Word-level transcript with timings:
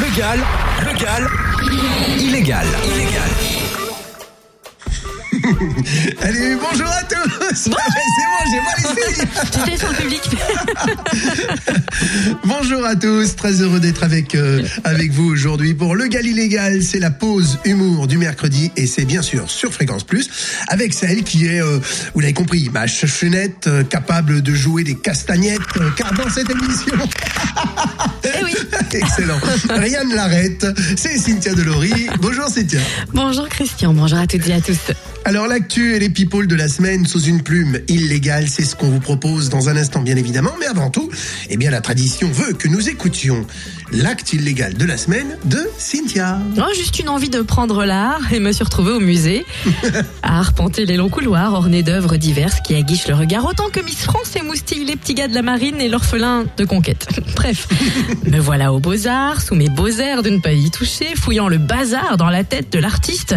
Légal, 0.00 0.38
légal, 0.84 1.22
illégal, 2.18 2.66
illégal. 2.84 3.67
Allez, 6.22 6.56
bonjour 6.56 6.88
à 6.88 7.02
tous 7.04 7.48
C'est 7.54 7.70
bon, 7.70 7.76
j'ai 8.50 8.58
filles 9.14 9.24
J'étais 9.64 9.78
sur 9.78 9.88
le 9.88 9.94
public. 9.94 10.22
Bonjour 12.44 12.84
à 12.84 12.96
tous, 12.96 13.36
très 13.36 13.60
heureux 13.60 13.80
d'être 13.80 14.04
avec, 14.04 14.34
euh, 14.34 14.62
avec 14.84 15.12
vous 15.12 15.30
aujourd'hui 15.30 15.74
pour 15.74 15.94
Le 15.94 16.06
Gal 16.06 16.26
Illégal. 16.26 16.82
C'est 16.82 16.98
la 16.98 17.10
pause 17.10 17.58
humour 17.64 18.06
du 18.06 18.18
mercredi 18.18 18.70
et 18.76 18.86
c'est 18.86 19.04
bien 19.04 19.22
sûr 19.22 19.50
sur 19.50 19.72
Fréquence 19.72 20.04
Plus 20.04 20.28
avec 20.68 20.92
celle 20.92 21.24
qui 21.24 21.46
est, 21.46 21.62
euh, 21.62 21.78
vous 22.14 22.20
l'avez 22.20 22.34
compris, 22.34 22.68
ma 22.72 22.86
chachunette 22.86 23.66
euh, 23.66 23.84
capable 23.84 24.42
de 24.42 24.54
jouer 24.54 24.84
des 24.84 24.96
castagnettes 24.96 25.60
euh, 25.78 25.90
car 25.96 26.12
dans 26.12 26.28
cette 26.30 26.50
émission... 26.50 26.96
Eh 28.24 28.44
oui. 28.44 28.54
Excellent. 28.92 29.40
Rien 29.70 30.04
ne 30.04 30.14
l'arrête. 30.14 30.66
C'est 30.96 31.18
Cynthia 31.18 31.54
Delory. 31.54 32.08
Bonjour 32.20 32.48
Cynthia. 32.48 32.80
Bonjour 33.12 33.48
Christian, 33.48 33.94
bonjour 33.94 34.18
à 34.18 34.26
toutes 34.26 34.46
et 34.46 34.54
à 34.54 34.60
tous. 34.60 34.78
Alors 35.28 35.46
l'actu 35.46 35.94
et 35.94 35.98
les 35.98 36.08
people 36.08 36.46
de 36.46 36.54
la 36.54 36.68
semaine 36.68 37.04
sous 37.04 37.20
une 37.20 37.42
plume 37.42 37.80
illégale, 37.86 38.48
c'est 38.48 38.64
ce 38.64 38.74
qu'on 38.74 38.88
vous 38.88 38.98
propose 38.98 39.50
dans 39.50 39.68
un 39.68 39.76
instant 39.76 40.00
bien 40.00 40.16
évidemment, 40.16 40.52
mais 40.58 40.64
avant 40.64 40.88
tout, 40.88 41.10
eh 41.50 41.58
bien 41.58 41.70
la 41.70 41.82
tradition 41.82 42.30
veut 42.30 42.54
que 42.54 42.66
nous 42.66 42.88
écoutions 42.88 43.46
l'acte 43.92 44.32
illégal 44.32 44.74
de 44.74 44.84
la 44.84 44.96
semaine 44.96 45.36
de 45.44 45.68
Cynthia. 45.78 46.38
Oh, 46.56 46.74
juste 46.74 46.98
une 46.98 47.08
envie 47.08 47.30
de 47.30 47.40
prendre 47.40 47.84
l'art 47.84 48.32
et 48.32 48.40
me 48.40 48.52
suis 48.52 48.64
retrouvée 48.64 48.92
au 48.92 49.00
musée 49.00 49.44
à 50.22 50.38
arpenter 50.38 50.84
les 50.84 50.96
longs 50.96 51.08
couloirs 51.08 51.54
ornés 51.54 51.82
d'œuvres 51.82 52.16
diverses 52.16 52.60
qui 52.60 52.74
aguichent 52.74 53.08
le 53.08 53.14
regard 53.14 53.44
autant 53.46 53.70
que 53.70 53.80
Miss 53.80 54.02
France 54.02 54.36
émoustille 54.36 54.84
les 54.84 54.96
petits 54.96 55.14
gars 55.14 55.28
de 55.28 55.34
la 55.34 55.42
marine 55.42 55.80
et 55.80 55.88
l'orphelin 55.88 56.44
de 56.56 56.64
conquête. 56.64 57.08
Bref, 57.36 57.68
me 58.26 58.38
voilà 58.38 58.72
aux 58.72 58.80
beaux-arts, 58.80 59.40
sous 59.40 59.54
mes 59.54 59.68
beaux 59.68 59.88
airs 59.88 60.22
de 60.22 60.30
ne 60.30 60.38
pas 60.38 60.52
y 60.52 60.70
toucher, 60.70 61.14
fouillant 61.16 61.48
le 61.48 61.58
bazar 61.58 62.16
dans 62.16 62.30
la 62.30 62.44
tête 62.44 62.72
de 62.72 62.78
l'artiste. 62.78 63.36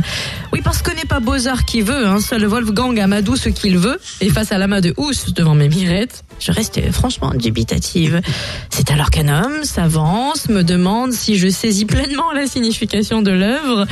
Oui, 0.53 0.61
parce 0.63 0.81
que 0.81 0.91
n'est 0.91 1.05
pas 1.05 1.19
beaux-arts 1.19 1.65
qui 1.65 1.81
veut, 1.81 2.05
hein, 2.05 2.19
seul 2.19 2.45
Wolfgang 2.45 2.99
Amadou 2.99 3.35
ce 3.35 3.49
qu'il 3.49 3.77
veut, 3.77 3.99
et 4.19 4.29
face 4.29 4.51
à 4.51 4.57
l'amas 4.57 4.81
de 4.81 4.93
housse 4.97 5.33
devant 5.33 5.55
mes 5.55 5.69
mirettes, 5.69 6.23
je 6.41 6.51
reste 6.51 6.91
franchement 6.91 7.31
dubitative. 7.33 8.21
C'est 8.69 8.91
alors 8.91 9.11
qu'un 9.11 9.27
homme 9.27 9.63
s'avance, 9.63 10.49
me 10.49 10.63
demande 10.63 11.13
si 11.13 11.37
je 11.37 11.47
saisis 11.47 11.85
pleinement 11.85 12.31
la 12.33 12.47
signification 12.47 13.21
de 13.21 13.31
l'œuvre. 13.31 13.85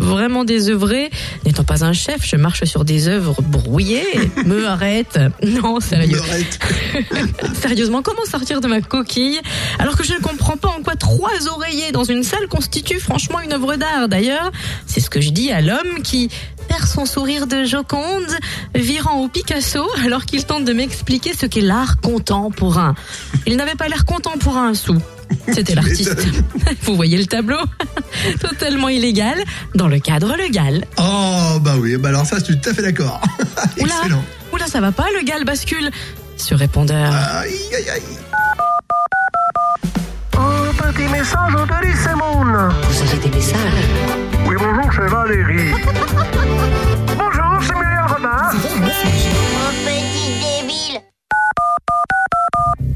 Vraiment 0.00 0.44
désœuvré, 0.44 1.10
n'étant 1.44 1.62
pas 1.62 1.84
un 1.84 1.92
chef, 1.92 2.24
je 2.24 2.36
marche 2.36 2.64
sur 2.64 2.86
des 2.86 3.08
œuvres 3.08 3.36
brouillées, 3.42 4.06
me 4.46 4.66
arrête. 4.66 5.18
Non, 5.44 5.78
sérieux. 5.78 6.20
Sérieusement, 7.60 8.00
comment 8.00 8.24
sortir 8.24 8.62
de 8.62 8.66
ma 8.66 8.80
coquille 8.80 9.38
alors 9.78 9.96
que 9.96 10.04
je 10.04 10.14
ne 10.14 10.18
comprends 10.18 10.56
pas 10.56 10.68
en 10.68 10.82
quoi 10.82 10.96
trois 10.96 11.48
oreillers 11.48 11.92
dans 11.92 12.04
une 12.04 12.22
salle 12.22 12.48
constituent 12.48 12.98
franchement 12.98 13.40
une 13.40 13.52
œuvre 13.52 13.76
d'art 13.76 14.08
D'ailleurs, 14.08 14.50
c'est 14.86 15.00
ce 15.00 15.10
que 15.10 15.20
je 15.20 15.30
dis 15.30 15.52
à 15.52 15.60
l'homme 15.60 16.02
qui 16.02 16.30
perd 16.66 16.86
son 16.86 17.04
sourire 17.04 17.46
de 17.46 17.64
Joconde, 17.64 18.38
virant 18.74 19.20
au 19.20 19.28
Picasso 19.28 19.86
alors 20.02 20.24
qu'il 20.24 20.44
tente 20.44 20.64
de 20.64 20.72
m'expliquer 20.72 21.34
ce 21.34 21.44
qu'est 21.44 21.60
l'art 21.60 22.00
contemporain. 22.00 22.94
Il 23.46 23.56
n'avait 23.56 23.74
pas 23.74 23.88
l'air 23.88 24.06
contemporain 24.06 24.68
un 24.68 24.74
sou. 24.74 24.96
C'était 25.52 25.74
l'artiste. 25.74 26.16
Vous 26.82 26.96
voyez 26.96 27.16
le 27.18 27.26
tableau? 27.26 27.58
Totalement 28.40 28.88
illégal, 28.88 29.38
dans 29.74 29.88
le 29.88 29.98
cadre 29.98 30.36
légal. 30.36 30.84
Oh 30.98 31.58
bah 31.60 31.74
oui, 31.78 31.96
bah 31.96 32.08
alors 32.10 32.26
ça 32.26 32.38
je 32.38 32.44
suis 32.44 32.60
tout 32.60 32.70
à 32.70 32.74
fait 32.74 32.82
d'accord. 32.82 33.20
Oula, 33.80 33.94
Excellent. 34.00 34.24
oula, 34.52 34.66
ça 34.66 34.80
va 34.80 34.92
pas, 34.92 35.06
le 35.18 35.24
gal 35.24 35.44
bascule? 35.44 35.90
Sur 36.36 36.58
répondeur. 36.58 37.12
Aïe 37.12 37.50
aïe 37.76 37.90
aïe. 37.90 38.02
Un 40.36 40.92
petit 40.92 41.08
message 41.08 41.52
de 41.52 41.86
Lissemon. 41.86 42.44
Vous 42.44 43.02
avez 43.02 43.28
des 43.28 43.36
messages? 43.36 43.58
Oui, 44.46 44.54
bonjour, 44.58 44.90
c'est 44.94 45.08
Valérie. 45.08 45.72
bonjour, 47.18 47.62
c'est 47.62 47.74
Muriel 47.74 48.06
Renard. 48.08 48.54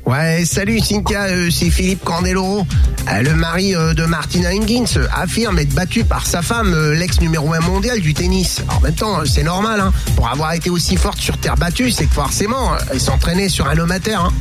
Ouais, 0.07 0.45
salut 0.45 0.81
Cynthia, 0.81 1.25
euh, 1.25 1.49
c'est 1.51 1.71
Philippe 1.71 2.05
Corneloro. 2.05 2.67
Euh, 3.11 3.23
le 3.23 3.35
mari 3.35 3.75
euh, 3.75 3.95
de 3.95 4.05
Martina 4.05 4.53
Hingis 4.53 4.99
euh, 4.99 5.07
affirme 5.13 5.59
être 5.59 5.75
battu 5.75 6.05
par 6.05 6.27
sa 6.27 6.43
femme, 6.43 6.75
l'ex 6.93 7.21
numéro 7.21 7.55
1 7.55 7.61
mondial 7.61 8.01
du 8.01 8.13
tennis. 8.13 8.63
En 8.69 8.81
même 8.81 8.95
temps, 8.95 9.25
c'est 9.25 9.43
normal, 9.43 9.81
hein. 9.81 9.93
Pour 10.15 10.29
avoir 10.29 10.53
été 10.53 10.69
aussi 10.69 10.97
forte 10.97 11.19
sur 11.19 11.39
terre 11.39 11.57
battue, 11.57 11.91
c'est 11.91 12.05
que 12.05 12.15
forcément, 12.15 12.73
elle 12.91 13.01
s'entraînait 13.01 13.49
sur 13.49 13.67
un 13.67 13.79
homme 13.79 13.93
à 13.93 13.97
hein. 13.97 14.33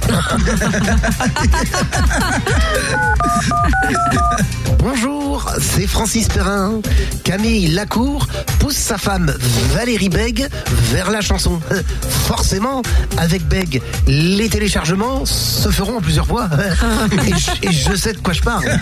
Bonjour, 4.84 5.50
c'est 5.62 5.88
Francis 5.88 6.28
Perrin. 6.28 6.82
Camille 7.24 7.68
Lacour 7.68 8.28
pousse 8.60 8.76
sa 8.76 8.98
femme 8.98 9.34
Valérie 9.74 10.10
Beg 10.10 10.46
vers 10.92 11.10
la 11.10 11.22
chanson. 11.22 11.62
Forcément, 12.28 12.82
avec 13.18 13.48
Beg, 13.48 13.82
les 14.08 14.50
téléchargements 14.50 15.26
se 15.26 15.70
feront 15.70 16.00
en 16.00 16.02
plusieurs 16.02 16.28
fois. 16.28 16.50
Et 17.64 17.72
je, 17.72 17.96
sais 17.96 18.12
de 18.12 18.18
quoi 18.18 18.34
je 18.34 18.42
parle. 18.42 18.66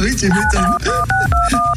Oui, 0.00 0.14
tu 0.16 0.28
m'étonnes. 0.28 0.76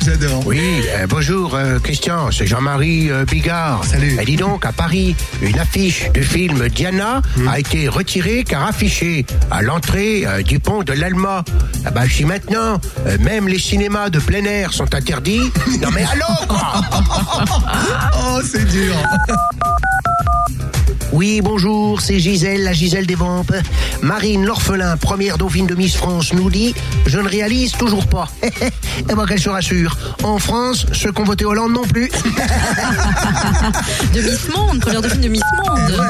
J'adore. 0.05 0.45
Oui, 0.45 0.81
euh, 0.89 1.07
bonjour 1.07 1.55
euh, 1.55 1.79
Christian, 1.79 2.29
c'est 2.29 2.45
Jean-Marie 2.45 3.09
euh, 3.09 3.23
Bigard. 3.23 3.85
Salut. 3.85 4.17
Et 4.19 4.25
dis 4.25 4.35
donc, 4.35 4.65
à 4.65 4.73
Paris, 4.73 5.15
une 5.41 5.57
affiche 5.57 6.11
du 6.11 6.23
film 6.23 6.67
Diana 6.67 7.21
a 7.47 7.59
été 7.59 7.87
retirée 7.87 8.43
car 8.43 8.67
affichée 8.67 9.25
à 9.49 9.61
l'entrée 9.61 10.25
du 10.43 10.59
pont 10.59 10.83
de 10.83 10.91
l'Alma. 10.91 11.45
Ah 11.85 11.91
bah, 11.91 12.01
si 12.09 12.25
maintenant, 12.25 12.81
même 13.21 13.47
les 13.47 13.59
cinémas 13.59 14.09
de 14.09 14.19
plein 14.19 14.43
air 14.43 14.73
sont 14.73 14.93
interdits, 14.93 15.51
non 15.81 15.89
mais 15.93 16.03
allô 16.03 16.25
quoi 16.49 16.81
Oh, 18.19 18.41
c'est 18.43 18.65
dur. 18.65 18.95
Oui, 21.13 21.41
bonjour, 21.43 22.01
c'est 22.01 22.19
Gisèle, 22.19 22.63
la 22.63 22.73
Gisèle 22.73 23.05
des 23.05 23.13
Vampes. 23.13 23.53
Marine, 24.01 24.45
l'orphelin, 24.45 24.97
première 24.97 25.37
dauphine 25.37 25.67
de 25.67 25.75
Miss 25.75 25.95
France, 25.95 26.33
nous 26.33 26.49
dit 26.49 26.73
Je 27.05 27.19
ne 27.19 27.29
réalise 27.29 27.73
toujours 27.73 28.07
pas. 28.07 28.27
Et 29.09 29.13
moi 29.13 29.27
qu'elle 29.27 29.39
se 29.39 29.49
rassure. 29.49 29.95
En 30.23 30.39
France, 30.39 30.87
ceux 30.91 31.11
qui 31.11 31.21
ont 31.21 31.25
voté 31.25 31.45
Hollande 31.45 31.73
non 31.73 31.83
plus. 31.83 32.09
De 34.15 34.21
Miss 34.21 34.49
Monde, 34.55 34.79
première 34.79 35.03
dauphine 35.03 35.21
de 35.21 35.27
Miss 35.27 35.43
Monde. 35.63 36.01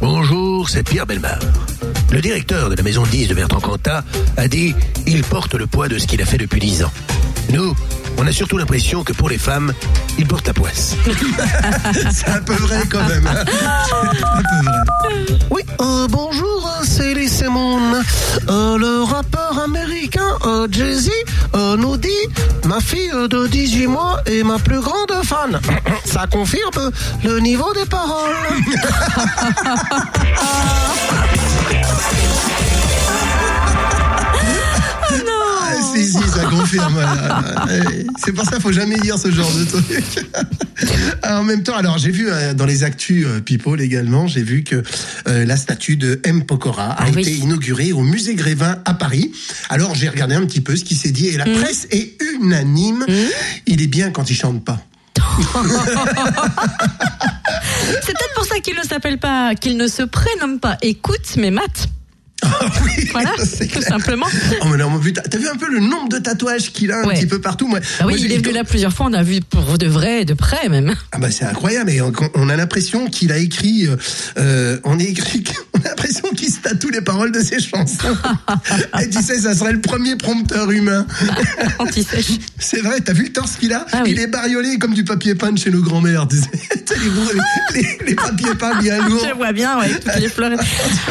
Bonjour, 0.00 0.68
c'est 0.68 0.82
Pierre 0.82 1.06
Belmar. 1.06 1.38
Le 2.10 2.20
directeur 2.20 2.68
de 2.68 2.74
la 2.74 2.82
maison 2.82 3.04
10 3.04 3.28
de 3.28 3.34
Bertrand-Cantat 3.34 4.02
a 4.38 4.48
dit 4.48 4.74
il 5.06 5.22
porte 5.22 5.54
le 5.54 5.68
poids 5.68 5.86
de 5.86 5.98
ce 5.98 6.08
qu'il 6.08 6.20
a 6.20 6.24
fait 6.24 6.38
depuis 6.38 6.58
10 6.58 6.82
ans. 6.82 6.90
Nous, 7.52 7.76
on 8.18 8.26
a 8.26 8.32
surtout 8.32 8.58
l'impression 8.58 9.04
que 9.04 9.12
pour 9.12 9.28
les 9.28 9.38
femmes, 9.38 9.72
il 10.18 10.26
porte 10.26 10.46
la 10.46 10.54
poisse. 10.54 10.96
C'est 12.12 12.28
un 12.28 12.40
peu 12.40 12.54
vrai 12.54 12.82
quand 12.90 13.06
même. 13.08 13.26
un 13.26 13.44
peu 13.44 14.64
vrai. 14.64 14.82
Oui, 15.50 15.62
euh, 15.80 16.06
bonjour, 16.08 16.66
euh, 16.66 16.84
c'est 16.84 17.14
Lee 17.14 17.28
Simon. 17.28 17.80
Euh, 18.48 18.78
le 18.78 19.02
rappeur 19.02 19.58
américain 19.62 20.38
euh, 20.46 20.66
Jay-Z 20.70 21.10
euh, 21.54 21.76
nous 21.76 21.96
dit 21.96 22.08
Ma 22.66 22.80
fille 22.80 23.10
de 23.30 23.46
18 23.46 23.86
mois 23.86 24.20
est 24.26 24.42
ma 24.42 24.58
plus 24.58 24.80
grande 24.80 25.12
fan. 25.24 25.60
Ça 26.04 26.26
confirme 26.30 26.90
le 27.24 27.38
niveau 27.40 27.72
des 27.74 27.86
paroles. 27.86 28.34
si, 36.02 36.12
si, 36.12 36.28
ça 36.28 36.44
confirme. 36.44 36.96
Ouais. 36.96 38.06
C'est 38.24 38.32
pour 38.32 38.44
ça 38.44 38.52
qu'il 38.52 38.60
faut 38.62 38.72
jamais 38.72 38.98
dire 38.98 39.18
ce 39.18 39.30
genre 39.30 39.50
de 39.52 39.64
truc. 39.64 39.84
En 41.24 41.44
même 41.44 41.62
temps, 41.62 41.76
alors 41.76 41.98
j'ai 41.98 42.10
vu 42.10 42.28
euh, 42.28 42.54
dans 42.54 42.66
les 42.66 42.82
actus 42.82 43.24
euh, 43.26 43.40
People 43.40 43.80
également, 43.80 44.26
j'ai 44.26 44.42
vu 44.42 44.64
que 44.64 44.82
euh, 45.28 45.44
la 45.44 45.56
statue 45.56 45.96
de 45.96 46.20
M. 46.24 46.44
Pokora 46.44 46.90
a 46.90 47.04
Ah 47.04 47.10
oui. 47.14 47.22
été 47.22 47.32
inaugurée 47.36 47.92
au 47.92 48.00
musée 48.00 48.34
Grévin 48.34 48.78
à 48.84 48.94
Paris. 48.94 49.30
Alors 49.68 49.94
j'ai 49.94 50.08
regardé 50.08 50.34
un 50.34 50.44
petit 50.44 50.60
peu 50.60 50.74
ce 50.74 50.82
qui 50.84 50.96
s'est 50.96 51.12
dit 51.12 51.28
et 51.28 51.36
la 51.36 51.44
presse 51.44 51.86
est 51.90 52.20
unanime. 52.20 53.06
Il 53.66 53.80
est 53.80 53.86
bien 53.86 54.10
quand 54.10 54.28
il 54.30 54.34
chante 54.34 54.64
pas. 54.64 54.80
C'est 58.02 58.12
peut-être 58.12 58.34
pour 58.34 58.44
ça 58.44 58.58
qu'il 58.60 58.76
ne 58.76 58.82
s'appelle 58.82 59.18
pas, 59.18 59.54
qu'il 59.54 59.76
ne 59.76 59.86
se 59.86 60.02
prénomme 60.02 60.58
pas 60.58 60.76
Écoute, 60.82 61.36
mais 61.36 61.50
Matt. 61.50 61.88
oui, 62.84 63.08
Voilà, 63.12 63.30
tout 63.38 63.66
clair. 63.68 63.82
simplement. 63.82 64.26
Oh, 64.62 64.66
mais 64.70 64.76
non, 64.78 64.98
putain, 64.98 65.22
t'as 65.30 65.38
vu 65.38 65.48
un 65.48 65.56
peu 65.56 65.70
le 65.70 65.80
nombre 65.80 66.08
de 66.08 66.18
tatouages 66.18 66.72
qu'il 66.72 66.90
a 66.92 67.00
un 67.00 67.04
Ouais. 67.04 67.14
petit 67.14 67.26
peu 67.26 67.40
partout 67.40 67.66
moi, 67.68 67.78
Ah 68.00 68.06
oui, 68.06 68.14
moi, 68.14 68.18
il 68.18 68.32
est 68.32 68.38
venu 68.38 68.52
là 68.52 68.64
plusieurs 68.64 68.92
fois, 68.92 69.06
on 69.08 69.12
a 69.12 69.22
vu 69.22 69.40
pour 69.40 69.78
de 69.78 69.86
vrai, 69.86 70.24
de 70.24 70.34
près 70.34 70.68
même. 70.68 70.94
Ah 71.12 71.18
bah 71.18 71.30
c'est 71.30 71.44
incroyable 71.44 71.90
et 71.90 72.00
on, 72.00 72.12
on 72.34 72.48
a 72.48 72.56
l'impression 72.56 73.06
qu'il 73.08 73.32
a 73.32 73.38
écrit, 73.38 73.86
euh, 73.86 73.96
euh, 74.38 74.78
on, 74.84 74.98
est 74.98 75.04
écrit, 75.04 75.44
a 75.84 75.88
l'impression 75.90 76.28
qu'il 76.36 76.50
se 76.50 76.60
tatoue 76.60 76.90
les 76.90 77.00
paroles 77.00 77.32
de 77.32 77.40
ses 77.40 77.60
chansons. 77.60 78.16
Et 79.02 79.08
tu 79.10 79.22
sais, 79.22 79.38
ça 79.40 79.54
serait 79.54 79.72
le 79.72 79.80
premier 79.80 80.16
prompteur 80.16 80.70
humain. 80.70 81.06
Anti-sèche. 81.78 82.32
C'est 82.58 82.80
vrai, 82.80 83.00
t'as 83.00 83.12
vu 83.12 83.24
le 83.24 83.32
torse 83.32 83.56
qu'il 83.56 83.72
a 83.72 83.84
Ah 83.92 84.00
oui. 84.04 84.12
Il 84.12 84.20
est 84.20 84.26
bariolé 84.26 84.78
comme 84.78 84.94
du 84.94 85.04
papier 85.04 85.34
peint 85.34 85.54
chez 85.56 85.70
nos 85.70 85.80
grands-mères. 85.82 86.26
Tu 86.28 86.36
sais, 86.38 86.50
les, 87.74 87.80
les- 87.80 87.98
les 88.06 88.14
papiers 88.14 88.54
peints 88.58 88.78
bien 88.80 89.06
lourds. 89.08 89.24
Je 89.28 89.34
vois 89.34 89.52
bien, 89.52 89.78
ouais, 89.78 89.88
toutes 89.90 90.16
les 90.16 90.28
fleurs. 90.28 90.58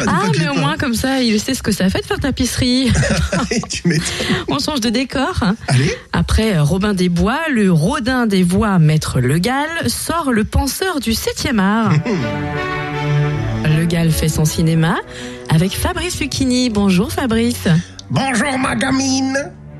Ah, 0.06 0.22
mais 0.38 0.48
au 0.48 0.54
moins, 0.54 0.76
comme 0.76 0.94
ça, 0.94 1.20
il 1.22 1.38
sait 1.40 1.54
ce 1.54 1.62
que 1.62 1.72
ça 1.72 1.88
fait 1.90 2.00
de 2.00 2.06
faire 2.06 2.20
tapisserie. 2.20 2.90
tu. 3.70 3.82
On 4.48 4.58
change 4.58 4.80
de 4.80 4.90
décor. 4.90 5.42
Allez, 5.68 5.94
Après 6.12 6.56
euh, 6.56 6.62
Robin 6.62 6.94
des 6.94 7.08
Bois, 7.08 7.40
le 7.50 7.70
Rodin 7.72 8.26
des 8.26 8.42
Voix, 8.42 8.78
Maître 8.78 9.20
Le 9.20 9.38
Gall, 9.38 9.68
sort 9.88 10.32
le 10.32 10.44
penseur 10.44 11.00
du 11.00 11.12
7e 11.12 11.58
art. 11.58 11.92
Le 13.82 13.88
Gall 13.88 14.12
fait 14.12 14.28
son 14.28 14.44
cinéma 14.44 15.00
avec 15.48 15.72
Fabrice 15.72 16.20
Lucchini. 16.20 16.70
Bonjour 16.70 17.10
Fabrice. 17.10 17.66
Bonjour 18.10 18.56
ma 18.56 18.76
gamine, 18.76 19.36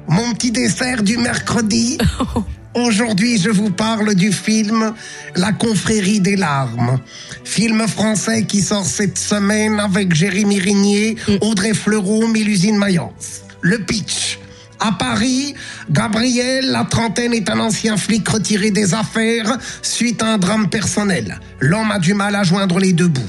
mon 0.09 0.33
petit 0.33 0.51
dessert 0.51 1.05
du 1.05 1.19
mercredi. 1.19 1.99
Aujourd'hui, 2.75 3.39
je 3.39 3.49
vous 3.49 3.71
parle 3.71 4.17
du 4.17 4.33
film 4.33 4.93
La 5.37 5.53
confrérie 5.53 6.19
des 6.19 6.35
larmes. 6.35 6.99
Film 7.45 7.87
français 7.87 8.43
qui 8.43 8.61
sort 8.61 8.85
cette 8.85 9.19
semaine 9.19 9.79
avec 9.79 10.13
Jérémy 10.13 10.59
Régnier, 10.59 11.17
Audrey 11.41 11.73
Fleurot, 11.73 12.27
Mélusine 12.27 12.77
Mayence. 12.77 13.43
Le 13.61 13.79
pitch. 13.79 14.41
À 14.81 14.91
Paris, 14.91 15.55
Gabriel, 15.89 16.73
la 16.73 16.83
trentaine, 16.83 17.35
est 17.35 17.49
un 17.49 17.61
ancien 17.61 17.97
flic 17.97 18.29
retiré 18.29 18.73
des 18.73 18.95
affaires 18.95 19.59
suite 19.81 20.25
à 20.25 20.27
un 20.27 20.39
drame 20.39 20.69
personnel. 20.69 21.39
L'homme 21.61 21.93
a 21.93 22.01
du 22.01 22.15
mal 22.15 22.35
à 22.35 22.43
joindre 22.43 22.81
les 22.81 22.93
deux 22.93 23.07
bouts. 23.07 23.23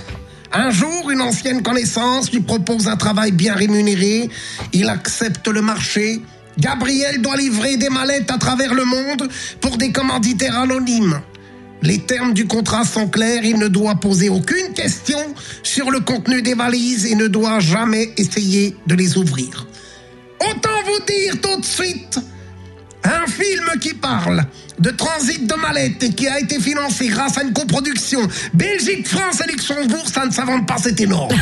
Un 0.56 0.70
jour, 0.70 1.10
une 1.10 1.22
ancienne 1.22 1.64
connaissance 1.64 2.32
lui 2.32 2.42
propose 2.42 2.88
un 2.88 2.96
travail 2.96 3.32
bien 3.32 3.56
rémunéré. 3.56 4.30
Il 4.72 4.88
accepte 4.88 5.48
le 5.48 5.64
marché. 5.64 6.22
Gabriel 6.60 7.22
doit 7.22 7.36
livrer 7.38 7.78
des 7.78 7.90
mallettes 7.90 8.30
à 8.30 8.38
travers 8.38 8.76
le 8.76 8.86
monde 8.86 9.28
pour 9.62 9.78
des 9.78 9.92
commanditaires 9.92 10.60
anonymes. 10.60 11.20
Les 11.82 11.98
termes 11.98 12.34
du 12.34 12.46
contrat 12.46 12.86
sont 12.86 13.08
clairs, 13.08 13.44
il 13.44 13.58
ne 13.58 13.68
doit 13.68 13.96
poser 13.96 14.30
aucune 14.30 14.74
question 14.74 15.18
sur 15.64 15.90
le 15.90 16.02
contenu 16.02 16.44
des 16.44 16.54
valises 16.54 17.08
et 17.08 17.16
ne 17.16 17.28
doit 17.28 17.60
jamais 17.60 18.14
essayer 18.18 18.78
de 18.86 18.94
les 18.94 19.18
ouvrir. 19.18 19.66
Autant 20.40 20.70
vous 20.86 21.06
dire 21.06 21.42
tout 21.42 21.60
de 21.60 21.66
suite, 21.66 22.20
un 23.04 23.28
film 23.28 23.66
qui 23.80 23.94
parle 23.94 24.46
de 24.80 24.90
transit 24.90 25.46
de 25.48 25.56
mallettes 25.56 26.04
et 26.04 26.10
qui 26.10 26.28
a 26.28 26.40
été 26.40 26.60
financé 26.60 27.08
grâce 27.08 27.38
à 27.38 27.44
une 27.44 27.54
coproduction 27.54 28.20
Belgique, 28.54 29.08
France 29.08 29.42
et 29.42 29.52
Luxembourg, 29.52 30.06
ça 30.12 30.26
ne 30.26 30.32
s'invente 30.32 30.68
pas, 30.68 30.78
c'est 30.82 31.00
énorme. 31.02 31.36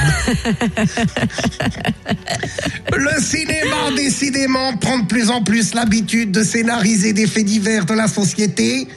Le 2.95 3.21
cinéma, 3.21 3.91
décidément, 3.95 4.75
prend 4.77 4.99
de 4.99 5.05
plus 5.05 5.29
en 5.29 5.41
plus 5.43 5.73
l'habitude 5.73 6.31
de 6.31 6.43
scénariser 6.43 7.13
des 7.13 7.27
faits 7.27 7.45
divers 7.45 7.85
de 7.85 7.93
la 7.93 8.07
société, 8.07 8.87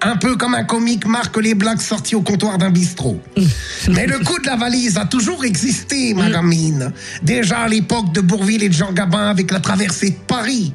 un 0.00 0.16
peu 0.16 0.36
comme 0.36 0.54
un 0.54 0.64
comique 0.64 1.06
marque 1.06 1.36
les 1.36 1.54
blagues 1.54 1.80
sorties 1.80 2.16
au 2.16 2.22
comptoir 2.22 2.58
d'un 2.58 2.70
bistrot. 2.70 3.20
Mais 3.88 4.06
le 4.06 4.18
coup 4.20 4.38
de 4.40 4.46
la 4.46 4.56
valise 4.56 4.96
a 4.96 5.04
toujours 5.04 5.44
existé, 5.44 6.14
ma 6.14 6.30
gamine. 6.30 6.92
Déjà 7.22 7.58
à 7.60 7.68
l'époque 7.68 8.12
de 8.12 8.20
Bourville 8.20 8.62
et 8.62 8.68
de 8.68 8.74
Jean 8.74 8.92
Gabin 8.92 9.28
avec 9.28 9.50
la 9.50 9.60
traversée 9.60 10.10
de 10.10 10.18
Paris. 10.26 10.72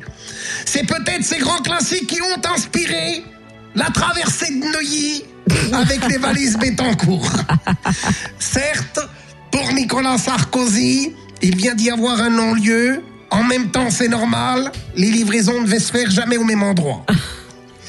C'est 0.68 0.84
peut-être 0.86 1.24
ces 1.24 1.38
grands 1.38 1.62
classiques 1.62 2.08
qui 2.08 2.22
ont 2.22 2.54
inspiré 2.54 3.24
la 3.74 3.86
traversée 3.86 4.54
de 4.54 4.66
Neuilly 4.66 5.24
avec 5.72 6.06
les 6.10 6.18
valises 6.18 6.58
Bettencourt. 6.58 7.32
Certes, 8.40 9.00
pour 9.50 9.72
Nicolas 9.72 10.18
Sarkozy, 10.18 11.14
il 11.42 11.56
vient 11.56 11.74
d'y 11.74 11.90
avoir 11.90 12.20
un 12.20 12.32
non-lieu. 12.32 13.02
En 13.32 13.44
même 13.44 13.72
temps, 13.72 13.90
c'est 13.90 14.10
normal, 14.10 14.70
les 14.98 15.10
livraisons 15.10 15.62
ne 15.62 15.66
devaient 15.66 15.80
se 15.80 15.92
faire 15.92 16.10
jamais 16.12 16.36
au 16.36 16.44
même 16.44 16.64
endroit. 16.64 17.06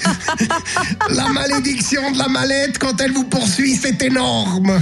la 1.11 1.29
malédiction 1.31 2.13
de 2.13 2.19
la 2.19 2.29
mallette, 2.29 2.79
quand 2.79 3.01
elle 3.01 3.13
vous 3.13 3.25
poursuit, 3.25 3.75
c'est 3.75 4.01
énorme. 4.03 4.81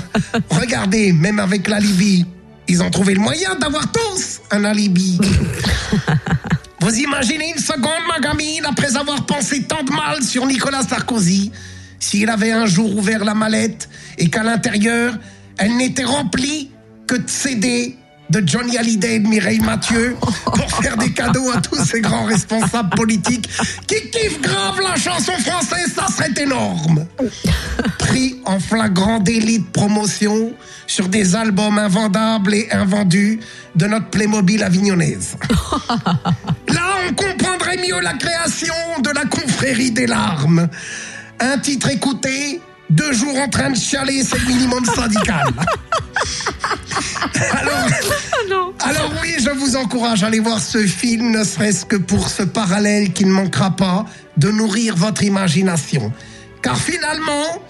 Regardez, 0.50 1.14
même 1.14 1.38
avec 1.38 1.66
la 1.66 1.80
Libye, 1.80 2.26
ils 2.68 2.82
ont 2.82 2.90
trouvé 2.90 3.14
le 3.14 3.20
moyen 3.20 3.54
d'avoir 3.54 3.90
tous 3.90 4.40
un 4.50 4.64
alibi. 4.64 5.18
Vous 6.86 7.00
imaginez 7.00 7.50
une 7.50 7.58
seconde, 7.58 8.06
ma 8.06 8.20
gamine, 8.20 8.64
après 8.64 8.96
avoir 8.96 9.26
pensé 9.26 9.64
tant 9.64 9.82
de 9.82 9.90
mal 9.90 10.22
sur 10.22 10.46
Nicolas 10.46 10.84
Sarkozy, 10.84 11.50
s'il 11.98 12.30
avait 12.30 12.52
un 12.52 12.66
jour 12.66 12.96
ouvert 12.96 13.24
la 13.24 13.34
mallette 13.34 13.88
et 14.18 14.30
qu'à 14.30 14.44
l'intérieur, 14.44 15.18
elle 15.58 15.76
n'était 15.76 16.04
remplie 16.04 16.70
que 17.08 17.16
de 17.16 17.28
CD 17.28 17.96
de 18.30 18.42
Johnny 18.44 18.76
Hallyday 18.76 19.16
et 19.16 19.18
de 19.20 19.28
Mireille 19.28 19.60
Mathieu 19.60 20.16
pour 20.44 20.70
faire 20.82 20.96
des 20.96 21.12
cadeaux 21.12 21.50
à 21.52 21.60
tous 21.60 21.84
ces 21.84 22.00
grands 22.00 22.24
responsables 22.24 22.90
politiques 22.90 23.48
qui 23.86 24.10
kiffent 24.10 24.40
grave 24.40 24.80
la 24.80 24.96
chanson 24.96 25.32
française, 25.32 25.92
ça 25.94 26.06
serait 26.08 26.34
énorme. 26.42 27.06
Pris 27.98 28.40
en 28.44 28.58
flagrant 28.58 29.20
délit 29.20 29.60
de 29.60 29.66
promotion 29.66 30.52
sur 30.86 31.08
des 31.08 31.34
albums 31.36 31.78
invendables 31.78 32.54
et 32.54 32.68
invendus 32.72 33.40
de 33.74 33.86
notre 33.86 34.08
Playmobil 34.10 34.62
avignonnaise. 34.62 35.36
Là, 36.68 36.82
on 37.08 37.14
comprendrait 37.14 37.76
mieux 37.76 38.00
la 38.00 38.14
création 38.14 38.74
de 39.02 39.10
la 39.10 39.24
confrérie 39.24 39.90
des 39.90 40.06
larmes. 40.06 40.68
Un 41.40 41.58
titre 41.58 41.90
écouté, 41.90 42.60
deux 42.88 43.12
jours 43.12 43.36
en 43.38 43.48
train 43.48 43.70
de 43.70 43.76
chialer, 43.76 44.22
c'est 44.22 44.38
le 44.38 44.46
minimum 44.46 44.84
syndical. 44.84 45.52
Alors, 47.52 47.86
non. 48.50 48.72
alors 48.80 49.12
oui, 49.22 49.34
je 49.38 49.50
vous 49.50 49.76
encourage 49.76 50.24
à 50.24 50.28
aller 50.28 50.40
voir 50.40 50.60
ce 50.60 50.78
film, 50.78 51.30
ne 51.30 51.44
serait-ce 51.44 51.84
que 51.84 51.96
pour 51.96 52.28
ce 52.28 52.42
parallèle 52.42 53.12
qui 53.12 53.24
ne 53.24 53.32
manquera 53.32 53.74
pas 53.74 54.06
de 54.36 54.50
nourrir 54.50 54.96
votre 54.96 55.22
imagination. 55.22 56.12
Car 56.62 56.76
finalement, 56.76 57.62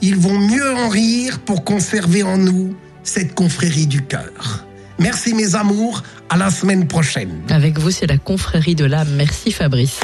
ils 0.00 0.16
vont 0.16 0.38
mieux 0.38 0.74
en 0.74 0.88
rire 0.88 1.40
pour 1.40 1.64
conserver 1.64 2.22
en 2.22 2.38
nous 2.38 2.76
cette 3.02 3.34
confrérie 3.34 3.86
du 3.86 4.02
cœur. 4.02 4.66
Merci 4.98 5.32
mes 5.34 5.54
amours, 5.54 6.02
à 6.28 6.36
la 6.36 6.50
semaine 6.50 6.86
prochaine. 6.86 7.40
Avec 7.48 7.78
vous, 7.78 7.90
c'est 7.90 8.06
la 8.06 8.18
confrérie 8.18 8.74
de 8.74 8.84
l'âme. 8.84 9.08
Merci 9.16 9.52
Fabrice. 9.52 10.00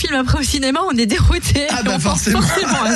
Film 0.00 0.14
après 0.14 0.38
au 0.40 0.42
cinéma, 0.42 0.80
on 0.90 0.96
est 0.96 1.06
dérouté. 1.06 1.66
Ah 1.70 1.82
bah 1.84 1.98
forcément, 2.00 2.40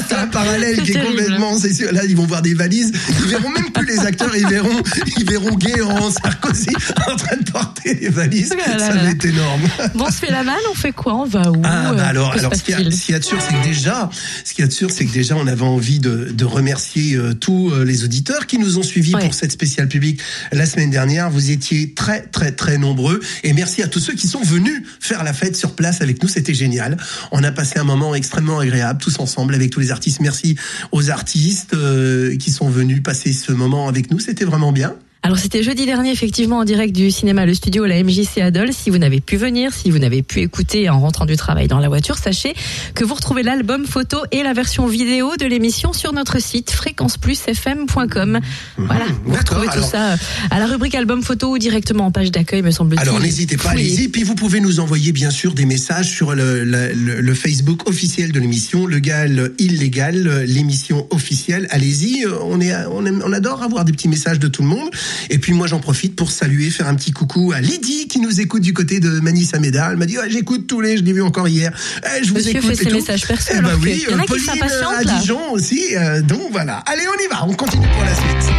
c'est 0.09 0.15
un 0.15 0.27
parallèle 0.27 0.83
qui 0.83 0.93
est 0.93 1.01
complètement, 1.05 1.59
c'est 1.59 1.75
sûr. 1.75 1.93
Là, 1.93 2.03
ils 2.09 2.17
vont 2.17 2.27
voir 2.27 2.41
des 2.43 2.55
valises, 2.55 2.93
ils 3.11 3.29
verront 3.29 3.51
même 3.51 3.71
plus 3.73 3.87
les 3.87 3.99
acteurs, 4.01 4.35
ils 4.35 4.47
verront, 4.47 4.83
ils 5.19 5.25
verront 5.29 5.55
Guéant, 5.55 6.11
Sarkozy 6.11 6.71
en 7.13 7.17
train 7.17 7.37
de 7.37 7.51
porter 7.51 7.95
les 7.95 8.09
valises. 8.09 8.55
Oh 8.55 8.57
là 8.71 8.77
là 8.79 8.87
Ça 8.89 8.95
va 8.95 9.11
être 9.11 9.25
énorme. 9.25 9.61
Bon, 9.95 10.05
on 10.07 10.11
se 10.11 10.17
fait 10.17 10.31
la 10.31 10.43
malle, 10.45 10.57
on 10.71 10.75
fait 10.75 10.93
quoi? 10.93 11.15
On 11.17 11.25
va 11.27 11.51
où 11.51 11.61
Ah 11.65 11.91
Euh, 11.91 11.95
bah 11.95 12.07
alors, 12.07 12.33
que 12.33 12.39
se 12.41 12.45
alors 12.45 12.55
ce 12.57 12.63
qu'il 12.63 12.73
y, 12.75 12.77
a- 12.77 12.81
y 12.81 12.85
de 13.21 13.25
sûr, 13.25 13.39
c'est 13.41 13.55
que 13.55 13.65
déjà, 13.65 14.09
ce 14.45 14.55
qu'il 14.55 14.63
y 14.63 14.65
a 14.65 14.69
de 14.69 14.73
sûr, 14.73 14.91
c'est 14.91 15.05
que 15.05 15.13
déjà, 15.13 15.37
on 15.37 15.47
avait 15.47 15.63
envie 15.63 15.99
de, 15.99 16.31
de 16.33 16.45
remercier 16.45 17.17
euh, 17.17 17.35
tous 17.35 17.71
euh, 17.71 17.85
les 17.85 18.05
auditeurs 18.05 18.47
qui 18.47 18.59
nous 18.59 18.79
ont 18.79 18.83
suivis 18.83 19.15
Ouais. 19.15 19.21
pour 19.21 19.35
cette 19.35 19.53
spéciale 19.53 19.87
publique 19.89 20.21
la 20.53 20.65
semaine 20.67 20.91
dernière. 20.91 21.29
Vous 21.31 21.51
étiez 21.51 21.93
très 21.93 22.23
très 22.23 22.53
très 22.53 22.79
nombreux 22.79 23.21
et 23.43 23.53
merci 23.53 23.83
à 23.83 23.87
tous 23.89 24.01
ceux 24.01 24.15
qui 24.15 24.27
sont 24.27 24.43
venus 24.43 24.83
faire 24.99 25.23
la 25.25 25.33
fête 25.35 25.57
sur 25.57 25.75
place 25.75 26.01
avec 26.01 26.23
nous. 26.23 26.29
C'était 26.29 26.55
génial. 26.55 26.94
On 27.33 27.43
a 27.43 27.53
passé 27.53 27.79
un 27.79 27.85
moment 27.85 28.15
extrêmement 28.15 28.59
agréable 28.59 29.01
tous 29.01 29.19
ensemble 29.19 29.55
avec 29.55 29.71
tous 29.71 29.81
les 29.81 29.91
artistes. 29.91 30.21
Merci 30.21 30.57
aux 30.93 31.11
artistes 31.11 31.75
euh, 31.75 32.37
qui 32.37 32.51
sont 32.51 32.69
venus 32.69 33.03
passer 33.03 33.33
ce 33.33 33.53
moment 33.53 33.89
avec 33.89 34.11
nous. 34.11 34.19
C'était 34.19 34.45
vraiment 34.45 34.73
bien. 34.73 34.95
Alors 35.27 35.39
c'était 35.39 35.63
jeudi 35.63 35.87
dernier 35.87 36.11
effectivement 36.11 36.59
en 36.59 36.65
direct 36.65 36.95
du 36.95 37.11
cinéma 37.11 37.47
Le 37.47 37.55
Studio 37.55 37.85
à 37.85 37.89
la 37.89 38.03
MJC 38.05 38.43
Adol. 38.43 38.75
Si 38.75 38.91
vous 38.91 38.99
n'avez 38.99 39.23
pu 39.23 39.39
venir, 39.39 39.73
si 39.73 39.91
vous 39.91 39.99
n'avez 39.99 40.23
pu 40.23 40.41
écouter 40.41 40.91
en 40.91 41.01
rentrant 41.01 41.25
du 41.25 41.35
travail 41.35 41.67
dans 41.67 41.79
la 41.79 41.89
voiture, 41.89 42.19
sachez 42.19 42.53
que 42.95 43.05
vous 43.05 43.15
retrouvez 43.15 43.43
l'album 43.43 43.87
photo 43.87 44.19
et 44.33 44.43
la 44.43 44.53
version 44.53 44.87
vidéo 44.87 45.31
de 45.41 45.47
l'émission 45.47 45.95
sur 45.95 46.13
notre 46.13 46.43
site 46.43 46.71
fréquenceplusfm.com. 46.73 48.41
Voilà, 48.77 49.07
vous 49.25 49.35
retrouvez 49.35 49.67
tout 49.69 49.73
alors- 49.73 49.89
ça 49.89 50.13
euh, 50.13 50.17
à 50.51 50.59
la 50.59 50.67
rubrique 50.67 50.95
album 50.95 51.23
photo 51.23 51.53
ou 51.53 51.59
directement 51.59 52.05
en 52.05 52.11
page 52.11 52.31
d'accueil 52.31 52.61
me 52.61 52.71
semble-t-il. 52.71 53.01
Alors 53.01 53.19
n'hésitez 53.19 53.57
pas, 53.57 53.71
allez-y. 53.71 54.09
Puis 54.09 54.25
vous 54.25 54.35
pouvez 54.35 54.61
nous 54.61 54.79
envoyer 54.79 55.13
bien 55.13 55.31
sûr 55.31 55.55
des 55.55 55.65
messages 55.65 56.11
sur 56.11 56.35
le, 56.35 56.65
le- 56.65 56.93
le- 56.93 57.23
le 57.23 57.35
Facebook 57.35 57.89
officiel 57.89 58.31
de 58.33 58.41
l'émission, 58.41 58.85
le 58.87 58.99
gal 58.99 59.53
illégal, 59.59 60.29
euh, 60.29 60.45
l'émission 60.45 61.07
officielle. 61.09 61.67
Allez-y, 61.71 62.27
euh, 62.27 62.35
on 62.43 62.61
est, 62.61 62.75
on 62.93 63.07
aime- 63.07 63.23
on 63.25 63.33
adore 63.33 63.63
avoir 63.63 63.87
des 63.87 63.93
petits 63.93 64.09
messages 64.09 64.39
de 64.39 64.49
tout 64.49 64.61
le 64.61 64.69
monde. 64.69 64.91
Et 65.31 65.39
puis 65.39 65.53
moi 65.53 65.67
j'en 65.67 65.81
profite 65.81 66.17
pour 66.17 66.31
saluer, 66.31 66.71
faire 66.71 66.89
un 66.89 66.95
petit 66.95 67.13
coucou 67.13 67.53
à 67.55 67.61
Lydie 67.61 68.09
qui 68.09 68.21
nous 68.21 68.41
écoute 68.41 68.63
du 68.63 68.73
côté 68.73 69.01
de 69.01 69.21
Manissa-Médard. 69.21 69.91
Elle 69.93 69.97
m'a 69.97 70.07
dit 70.07 70.17
Ah, 70.21 70.29
j'écoute 70.29 70.67
tous 70.67 70.81
les, 70.81 70.97
je 70.97 71.03
l'ai 71.03 71.13
vu 71.13 71.23
encore 71.23 71.49
hier. 71.49 71.73
Eh, 72.05 72.23
je 72.25 72.29
vous 72.31 72.35
Monsieur 72.37 72.51
écoute 72.53 72.67
fait 72.67 72.73
et 72.73 72.77
ses 72.77 72.85
tout. 72.87 72.95
messages 72.97 73.27
perso, 73.27 73.53
Eh 73.55 73.61
que 73.61 73.75
oui, 73.83 74.03
il 74.07 74.11
y 74.13 74.15
en 74.15 74.19
a 74.19 74.23
euh, 74.23 74.25
qui 74.25 74.33
Pauline 74.33 74.63
à 74.63 75.03
là. 75.05 75.21
Dijon 75.21 75.53
aussi. 75.53 75.81
euh, 75.97 76.23
donc 76.23 76.41
voilà. 76.53 76.79
Allez, 76.87 77.03
on 77.09 77.25
y 77.25 77.29
va. 77.29 77.45
On 77.47 77.53
continue 77.55 77.87
pour 77.89 78.03
la 78.05 78.15
suite. 78.15 78.53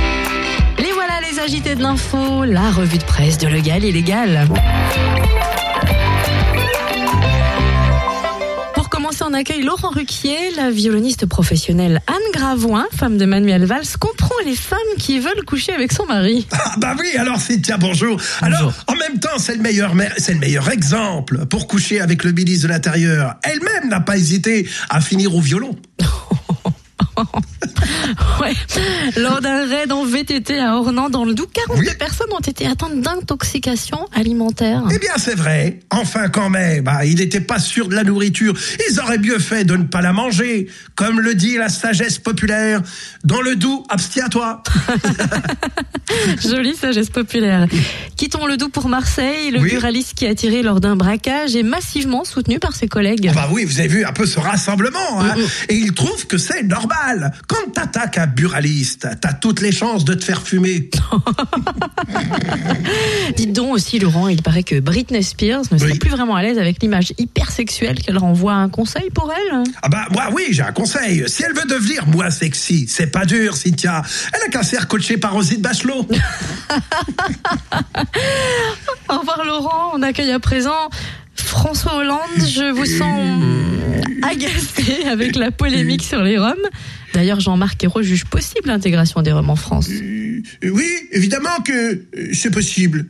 Les 0.80 0.92
voilà 0.92 1.14
les 1.32 1.40
agités 1.40 1.76
de 1.76 1.82
l'info, 1.82 2.44
la 2.46 2.72
revue 2.72 2.98
de 2.98 3.04
presse 3.04 3.38
de 3.38 3.48
Legal 3.48 3.84
illégal. 3.84 4.46
Pour 4.48 4.58
commencer 9.16 9.24
Français 9.24 9.24
en 9.24 9.34
accueil 9.34 9.64
Laurent 9.64 9.90
Ruquier, 9.90 10.52
la 10.56 10.72
violoniste 10.72 11.26
professionnelle 11.26 12.02
Anne 12.08 12.32
Gravoin, 12.34 12.86
femme 12.96 13.18
de 13.18 13.26
Manuel 13.26 13.66
Valls, 13.66 13.98
comprend 14.00 14.36
les 14.46 14.56
femmes 14.56 14.80
qui 14.98 15.20
veulent 15.20 15.44
coucher 15.46 15.74
avec 15.74 15.92
son 15.92 16.06
mari. 16.06 16.48
Ah 16.68 16.78
bah 16.78 16.96
oui, 17.00 17.16
alors 17.18 17.40
Cynthia, 17.40 17.78
bonjour. 17.78 18.20
Alors, 18.42 18.74
en 18.88 18.96
même 18.96 19.20
temps, 19.20 19.38
c'est 19.38 19.56
le 19.56 19.62
meilleur, 19.62 19.94
c'est 20.18 20.34
le 20.34 20.40
meilleur 20.40 20.70
exemple 20.70 21.46
pour 21.46 21.68
coucher 21.68 22.02
avec 22.02 22.24
le 22.24 22.32
ministre 22.32 22.68
de 22.68 22.74
l'Intérieur. 22.74 23.36
Elle-même 23.44 23.90
n'a 23.90 24.02
pas 24.02 24.18
hésité 24.18 24.68
à 24.90 25.00
finir 25.00 25.34
au 25.36 25.42
violon. 25.42 25.76
Ouais. 28.41 28.53
Lors 29.17 29.39
d'un 29.41 29.65
raid 29.67 29.91
en 29.91 30.05
VTT 30.05 30.60
à 30.60 30.75
Ornans 30.75 31.10
dans 31.10 31.24
le 31.25 31.34
Doubs, 31.34 31.48
42 31.51 31.79
Oui. 31.82 31.88
personnes 31.98 32.27
ont 32.34 32.39
été 32.39 32.65
atteintes 32.67 33.00
d'intoxication 33.01 33.98
alimentaire. 34.13 34.84
Eh 34.94 35.00
bien, 35.00 35.13
c'est 35.17 35.36
vrai. 35.36 35.79
Enfin, 35.89 36.27
quand 36.29 36.50
même, 36.50 36.84
bah, 36.84 37.05
il 37.05 37.15
n'était 37.17 37.39
pas 37.39 37.60
sûr 37.60 37.88
de 37.88 37.96
la 37.96 38.03
nourriture. 38.03 38.53
Ils 38.89 39.00
auraient 39.00 39.17
mieux 39.17 39.39
fait 39.39 39.63
de 39.63 39.75
ne 39.77 39.84
pas 39.86 40.01
la 40.01 40.12
manger. 40.13 40.67
Comme 40.96 41.20
le 41.20 41.34
dit 41.36 41.58
la 41.58 41.70
sagesse 41.70 42.20
populaire, 42.20 42.82
dans 43.24 43.41
le 43.41 43.55
doux, 43.55 43.84
abstiens-toi. 43.89 44.62
Jolie 46.48 46.75
sagesse 46.75 47.10
populaire. 47.10 47.67
Quittons 48.15 48.46
le 48.46 48.58
Doubs 48.58 48.70
pour 48.72 48.89
Marseille. 48.89 49.51
Le 49.51 49.60
Oui. 49.60 49.70
buraliste 49.72 50.13
qui 50.13 50.27
a 50.27 50.36
tiré 50.36 50.62
lors 50.62 50.79
d'un 50.79 50.96
braquage 50.96 51.55
est 51.55 51.63
massivement 51.63 52.24
soutenu 52.25 52.60
par 52.60 52.75
ses 52.75 52.88
collègues. 52.88 53.27
Ah 53.32 53.34
bah 53.36 53.50
oui, 53.51 53.65
vous 53.65 53.79
avez 53.79 53.88
vu 53.88 54.05
un 54.05 54.12
peu 54.13 54.25
ce 54.25 54.39
rassemblement, 54.39 55.22
hein. 55.22 55.36
Et 55.70 55.75
il 55.75 55.94
trouve 55.94 56.27
que 56.27 56.38
c'est 56.38 56.63
normal. 56.63 57.34
Quand 57.48 57.65
t'attaques 57.74 58.18
un 58.18 58.28
buraliste, 58.28 59.08
t'as 59.22 59.34
toutes 59.34 59.62
les 59.62 59.72
chances 59.72 60.06
de 60.06 60.14
te 60.14 60.24
faire 60.24 60.42
fumer. 60.42 60.90
Dites 63.36 63.54
donc 63.54 63.74
aussi, 63.74 64.00
Laurent, 64.00 64.28
il 64.28 64.42
paraît 64.42 64.64
que 64.64 64.80
Britney 64.80 65.24
Spears 65.24 65.64
ne 65.72 65.78
serait 65.78 65.92
Oui. 65.94 66.00
plus 66.00 66.10
vraiment 66.10 66.36
à 66.36 66.42
l'aise 66.42 66.58
avec 66.58 66.82
l'image 66.82 67.14
hyper 67.18 67.52
sexuelle 67.52 68.00
qu'elle 68.00 68.18
renvoie. 68.18 68.54
Un 68.54 68.70
conseil 68.70 69.10
pour 69.14 69.32
elle 69.34 69.64
Ah 69.82 69.90
bah 69.90 70.06
moi 70.12 70.30
oui, 70.34 70.48
j'ai 70.52 70.64
un 70.64 70.72
conseil. 70.72 71.24
Si 71.28 71.44
elle 71.44 71.54
veut 71.54 71.68
devenir 71.68 72.08
moins 72.08 72.30
sexy, 72.30 72.88
c'est 72.88 73.08
pas 73.08 73.26
dur, 73.26 73.56
Cynthia. 73.58 74.02
Elle 74.34 74.42
a 74.44 74.48
qu'à 74.50 74.64
se 74.64 74.70
faire 74.70 74.88
coacher 74.88 75.18
par 75.18 75.34
Rosine 75.34 75.62
Bachelot. 75.62 76.08
Au 79.10 79.20
revoir 79.20 79.44
Laurent, 79.46 79.92
on 79.94 80.02
accueille 80.02 80.32
à 80.32 80.40
présent 80.40 80.90
François 81.36 81.98
Hollande. 81.98 82.20
Je 82.40 82.72
vous 82.72 82.86
sens 82.86 83.44
agacé 84.24 85.06
avec 85.08 85.36
la 85.36 85.52
polémique 85.52 86.04
sur 86.04 86.22
les 86.22 86.38
Roms. 86.38 86.54
D'ailleurs, 87.16 87.40
Jean-Marc 87.40 87.82
Ayrault 87.82 88.02
juge 88.02 88.26
possible 88.26 88.68
l'intégration 88.68 89.22
des 89.22 89.32
Roms 89.32 89.50
en 89.50 89.56
France. 89.56 89.88
Euh, 89.90 90.42
oui, 90.64 90.86
évidemment 91.14 91.62
que 91.66 91.72
euh, 91.72 92.34
c'est 92.34 92.52
possible. 92.52 93.06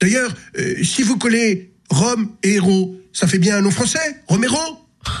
D'ailleurs, 0.00 0.34
euh, 0.58 0.82
si 0.82 1.02
vous 1.02 1.18
collez 1.18 1.70
Rome 1.90 2.30
et 2.42 2.54
héros, 2.54 2.98
ça 3.12 3.26
fait 3.26 3.38
bien 3.38 3.58
un 3.58 3.60
nom 3.60 3.70
français, 3.70 4.22
Romero 4.26 4.56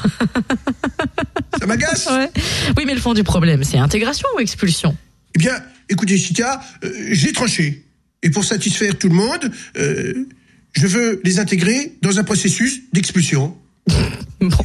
Ça 1.60 1.66
m'agace 1.66 2.06
Ouais. 2.06 2.30
Oui, 2.78 2.84
mais 2.86 2.94
le 2.94 3.02
fond 3.02 3.12
du 3.12 3.22
problème, 3.22 3.64
c'est 3.64 3.76
intégration 3.76 4.26
ou 4.34 4.40
expulsion? 4.40 4.96
Eh 5.34 5.38
bien, 5.38 5.62
écoutez, 5.90 6.16
Cynthia, 6.16 6.58
euh, 6.84 6.90
j'ai 7.10 7.32
tranché. 7.32 7.84
Et 8.22 8.30
pour 8.30 8.44
satisfaire 8.44 8.96
tout 8.96 9.10
le 9.10 9.14
monde, 9.14 9.50
je 9.74 10.86
veux 10.86 11.20
les 11.22 11.38
intégrer 11.38 11.98
dans 12.00 12.18
un 12.18 12.24
processus 12.24 12.80
d'expulsion. 12.94 13.54
Bon. 14.40 14.56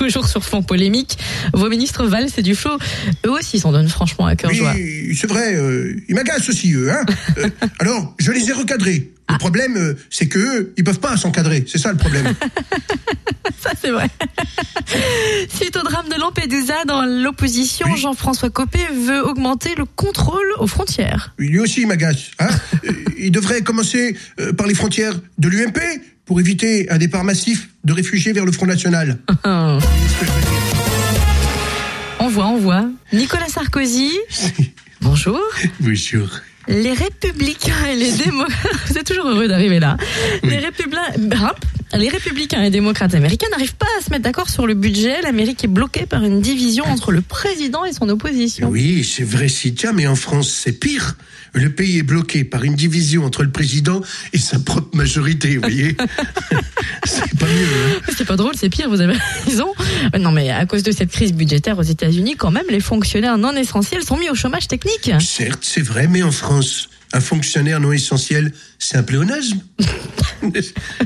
Toujours 0.00 0.26
sur 0.26 0.42
fond 0.42 0.62
polémique, 0.62 1.18
vos 1.52 1.68
ministres 1.68 2.06
Valls 2.06 2.30
et 2.38 2.40
Duflo, 2.40 2.78
eux 3.26 3.30
aussi 3.30 3.58
s'en 3.58 3.70
donnent 3.70 3.90
franchement 3.90 4.24
à 4.24 4.34
cœur 4.34 4.50
joie. 4.50 4.72
Oui, 4.74 5.14
c'est 5.14 5.26
vrai, 5.26 5.54
euh, 5.54 5.94
ils 6.08 6.14
m'agacent 6.14 6.48
aussi, 6.48 6.72
eux. 6.72 6.90
Hein 6.90 7.04
Euh, 7.36 7.50
alors, 7.80 8.14
je 8.18 8.32
les 8.32 8.48
ai 8.48 8.54
recadrés. 8.54 9.10
Le 9.28 9.36
problème, 9.36 9.76
euh, 9.76 9.98
c'est 10.08 10.26
que 10.26 10.38
eux, 10.38 10.72
ils 10.78 10.84
peuvent 10.84 11.00
pas 11.00 11.18
s'encadrer. 11.18 11.66
C'est 11.68 11.76
ça 11.76 11.92
le 11.92 11.98
problème. 11.98 12.34
Ça, 13.62 13.72
c'est 13.78 13.90
vrai. 13.90 14.08
Suite 15.54 15.76
au 15.76 15.82
drame 15.82 16.08
de 16.08 16.18
Lampedusa, 16.18 16.84
dans 16.86 17.02
l'opposition, 17.02 17.86
Oui. 17.92 18.00
Jean-François 18.00 18.48
Copé 18.48 18.78
veut 19.06 19.22
augmenter 19.22 19.74
le 19.76 19.84
contrôle 19.84 20.46
aux 20.60 20.66
frontières. 20.66 21.34
Lui 21.36 21.58
aussi, 21.58 21.82
il 21.82 21.88
m'agace. 21.88 22.30
Hein 22.38 22.48
il 23.18 23.30
devrait 23.30 23.60
commencer 23.60 24.16
par 24.56 24.66
les 24.66 24.74
frontières 24.74 25.12
de 25.36 25.48
l'UMP 25.48 25.78
pour 26.30 26.38
éviter 26.38 26.88
un 26.92 26.98
départ 26.98 27.24
massif 27.24 27.70
de 27.82 27.92
réfugiés 27.92 28.32
vers 28.32 28.44
le 28.44 28.52
Front 28.52 28.66
National. 28.66 29.18
On 32.20 32.28
voit, 32.28 32.46
on 32.46 32.58
voit. 32.58 32.84
Nicolas 33.12 33.48
Sarkozy. 33.48 34.12
Bonjour. 35.00 35.40
Bonjour. 35.80 36.28
Les 36.68 36.92
républicains 36.92 37.86
et 37.90 37.96
les 37.96 38.12
démocrates. 38.12 38.76
Vous 38.86 38.96
êtes 38.96 39.06
toujours 39.06 39.26
heureux 39.26 39.48
d'arriver 39.48 39.80
là. 39.80 39.96
Les, 40.44 40.58
républicains, 40.58 41.18
les 41.96 42.08
républicains 42.08 42.62
et 42.62 42.70
démocrates 42.70 43.14
américains 43.14 43.48
n'arrivent 43.50 43.74
pas 43.74 43.86
à 43.98 44.04
se 44.04 44.10
mettre 44.10 44.22
d'accord 44.22 44.48
sur 44.48 44.66
le 44.66 44.74
budget. 44.74 45.22
L'Amérique 45.22 45.64
est 45.64 45.68
bloquée 45.68 46.06
par 46.06 46.22
une 46.24 46.40
division 46.40 46.84
entre 46.84 47.12
le 47.12 47.20
président 47.20 47.84
et 47.84 47.92
son 47.92 48.08
opposition. 48.08 48.68
Oui, 48.68 49.04
c'est 49.04 49.24
vrai, 49.24 49.48
Cynthia, 49.48 49.92
mais 49.92 50.06
en 50.06 50.16
France, 50.16 50.50
c'est 50.50 50.72
pire. 50.72 51.16
Le 51.52 51.70
pays 51.70 51.98
est 51.98 52.04
bloqué 52.04 52.44
par 52.44 52.62
une 52.62 52.76
division 52.76 53.24
entre 53.24 53.42
le 53.42 53.50
président 53.50 54.02
et 54.32 54.38
sa 54.38 54.60
propre 54.60 54.96
majorité, 54.96 55.56
vous 55.56 55.62
voyez 55.62 55.96
C'est 57.04 57.38
pas 57.38 57.46
mieux, 57.46 57.96
hein 57.98 58.12
C'est 58.16 58.26
pas 58.26 58.36
drôle, 58.36 58.54
c'est 58.56 58.68
pire, 58.68 58.88
vous 58.88 59.00
avez 59.00 59.16
raison. 59.46 59.72
Euh, 60.14 60.18
Non, 60.18 60.30
mais 60.30 60.50
à 60.50 60.66
cause 60.66 60.82
de 60.82 60.92
cette 60.92 61.10
crise 61.10 61.32
budgétaire 61.32 61.78
aux 61.78 61.82
États-Unis, 61.82 62.36
quand 62.36 62.50
même, 62.52 62.66
les 62.70 62.80
fonctionnaires 62.80 63.36
non 63.38 63.54
essentiels 63.56 64.04
sont 64.04 64.16
mis 64.16 64.30
au 64.30 64.34
chômage 64.34 64.68
technique. 64.68 65.10
Certes, 65.20 65.62
c'est 65.62 65.82
vrai, 65.82 66.06
mais 66.06 66.22
en 66.22 66.30
France, 66.30 66.88
un 67.12 67.20
fonctionnaire 67.20 67.80
non 67.80 67.92
essentiel, 67.92 68.52
c'est 68.78 68.96
un 68.96 69.02
pléonasme. 69.02 69.60
Vous 70.42 70.50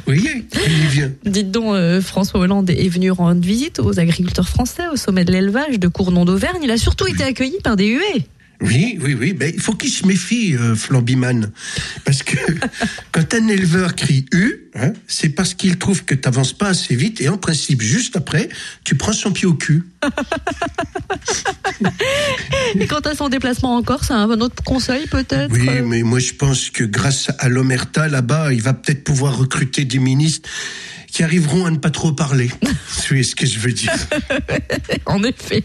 voyez, 0.06 0.46
il 0.66 0.84
y 0.84 0.86
vient. 0.86 1.12
Dites 1.24 1.50
donc, 1.50 1.74
euh, 1.74 2.00
François 2.00 2.40
Hollande 2.40 2.70
est 2.70 2.88
venu 2.88 3.10
rendre 3.10 3.40
visite 3.40 3.80
aux 3.80 3.98
agriculteurs 3.98 4.48
français 4.48 4.86
au 4.92 4.96
sommet 4.96 5.24
de 5.24 5.32
l'élevage 5.32 5.78
de 5.78 5.88
Cournon 5.88 6.24
d'Auvergne. 6.24 6.60
Il 6.62 6.70
a 6.70 6.76
surtout 6.76 7.06
été 7.06 7.24
accueilli 7.24 7.58
par 7.62 7.76
des 7.76 7.86
huées. 7.86 8.26
Oui, 8.60 8.98
oui, 9.02 9.14
oui, 9.18 9.32
ben, 9.32 9.52
il 9.52 9.60
faut 9.60 9.74
qu'il 9.74 9.90
se 9.90 10.06
méfie, 10.06 10.54
euh, 10.54 10.74
Flambiman. 10.74 11.50
Parce 12.04 12.22
que 12.22 12.36
quand 13.12 13.34
un 13.34 13.48
éleveur 13.48 13.94
crie 13.94 14.26
U, 14.32 14.63
hein, 14.74 14.92
c'est 15.06 15.30
parce 15.30 15.54
qu'il 15.54 15.78
trouve 15.78 16.04
que 16.04 16.14
t'avances 16.14 16.52
pas 16.52 16.68
assez 16.68 16.94
vite 16.94 17.20
et 17.20 17.28
en 17.28 17.38
principe, 17.38 17.82
juste 17.82 18.16
après, 18.16 18.48
tu 18.84 18.94
prends 18.96 19.12
son 19.12 19.32
pied 19.32 19.46
au 19.46 19.54
cul. 19.54 19.84
Et 22.76 22.86
quant 22.86 23.00
à 23.00 23.14
son 23.14 23.28
déplacement 23.28 23.76
en 23.76 23.82
Corse, 23.82 24.10
un 24.10 24.28
autre 24.40 24.62
conseil 24.62 25.06
peut-être? 25.06 25.52
Oui, 25.52 25.68
mais 25.82 26.02
moi 26.02 26.18
je 26.18 26.32
pense 26.32 26.70
que 26.70 26.84
grâce 26.84 27.28
à 27.38 27.48
l'Omerta, 27.48 28.08
là-bas, 28.08 28.52
il 28.52 28.62
va 28.62 28.74
peut-être 28.74 29.04
pouvoir 29.04 29.36
recruter 29.36 29.84
des 29.84 29.98
ministres 29.98 30.48
qui 31.14 31.22
arriveront 31.22 31.64
à 31.64 31.70
ne 31.70 31.76
pas 31.76 31.90
trop 31.90 32.10
parler. 32.10 32.50
Voyez 33.08 33.22
ce 33.22 33.36
que 33.36 33.46
je 33.46 33.60
veux 33.60 33.72
dire? 33.72 33.92
En 35.06 35.22
effet. 35.22 35.62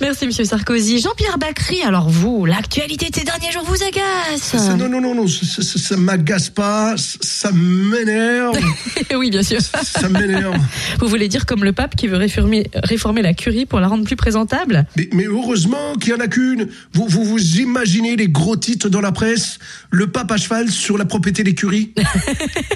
Merci, 0.00 0.26
Monsieur 0.26 0.44
Sarkozy. 0.44 1.00
Jean-Pierre 1.00 1.38
Bacry, 1.38 1.82
alors 1.82 2.08
vous, 2.08 2.44
l'actualité 2.44 3.10
de 3.10 3.14
ces 3.14 3.24
derniers 3.24 3.52
jours 3.52 3.64
vous 3.64 3.82
agace? 3.82 4.40
Ça, 4.40 4.74
Non, 4.74 4.88
non, 4.88 5.00
non, 5.00 5.14
non, 5.14 5.28
ça, 5.28 5.62
ça, 5.62 5.78
ça 5.78 5.96
m'agace 5.96 6.48
pas, 6.48 6.96
ça, 6.96 7.18
ça 7.20 7.52
m'énerve, 7.92 8.58
Oui, 9.16 9.30
bien 9.30 9.42
sûr. 9.42 9.60
ça 9.60 10.08
m'énerve. 10.08 10.56
Vous 11.00 11.08
voulez 11.08 11.28
dire 11.28 11.46
comme 11.46 11.64
le 11.64 11.72
pape 11.72 11.94
qui 11.96 12.08
veut 12.08 12.16
réformer, 12.16 12.68
réformer 12.82 13.22
la 13.22 13.34
curie 13.34 13.66
pour 13.66 13.80
la 13.80 13.88
rendre 13.88 14.04
plus 14.04 14.16
présentable? 14.16 14.86
Mais, 14.96 15.08
mais 15.12 15.24
heureusement 15.24 15.94
qu'il 16.00 16.10
y 16.10 16.14
en 16.14 16.20
a 16.20 16.28
qu'une. 16.28 16.68
Vous, 16.92 17.06
vous 17.06 17.24
vous 17.24 17.58
imaginez 17.58 18.16
les 18.16 18.28
gros 18.28 18.56
titres 18.56 18.88
dans 18.88 19.00
la 19.00 19.12
presse 19.12 19.58
Le 19.90 20.06
pape 20.08 20.30
à 20.32 20.36
cheval 20.36 20.70
sur 20.70 20.96
la 20.98 21.04
propriété 21.04 21.44
des 21.44 21.54
curies? 21.54 21.92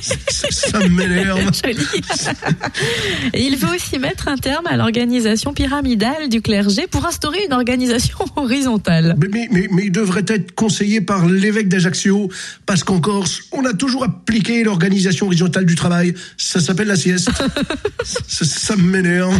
Ça, 0.00 0.48
ça 0.50 0.88
m'énerve. 0.88 1.50
Il 3.34 3.56
veut 3.56 3.74
aussi 3.74 3.98
mettre 3.98 4.28
un 4.28 4.36
terme 4.36 4.66
à 4.66 4.76
l'organisation 4.76 5.52
pyramidale 5.54 6.28
du 6.28 6.42
clergé 6.42 6.86
pour 6.86 7.06
instaurer 7.06 7.38
une 7.46 7.52
organisation 7.52 8.18
horizontale. 8.36 9.16
Mais, 9.18 9.28
mais, 9.32 9.48
mais, 9.50 9.68
mais 9.70 9.84
il 9.86 9.92
devrait 9.92 10.24
être 10.28 10.54
conseillé 10.54 11.00
par 11.00 11.26
l'évêque 11.26 11.68
d'Ajaccio, 11.68 12.30
parce 12.66 12.84
qu'en 12.84 13.00
Corse, 13.00 13.42
on 13.52 13.64
a 13.64 13.72
toujours 13.72 14.04
appliqué 14.04 14.62
l'organisation 14.64 15.05
horizontale 15.22 15.64
du 15.66 15.74
travail. 15.74 16.14
Ça 16.36 16.60
s'appelle 16.60 16.88
la 16.88 16.96
sieste. 16.96 17.30
ça 18.04 18.44
ça 18.44 18.76
m'énerve. 18.76 19.38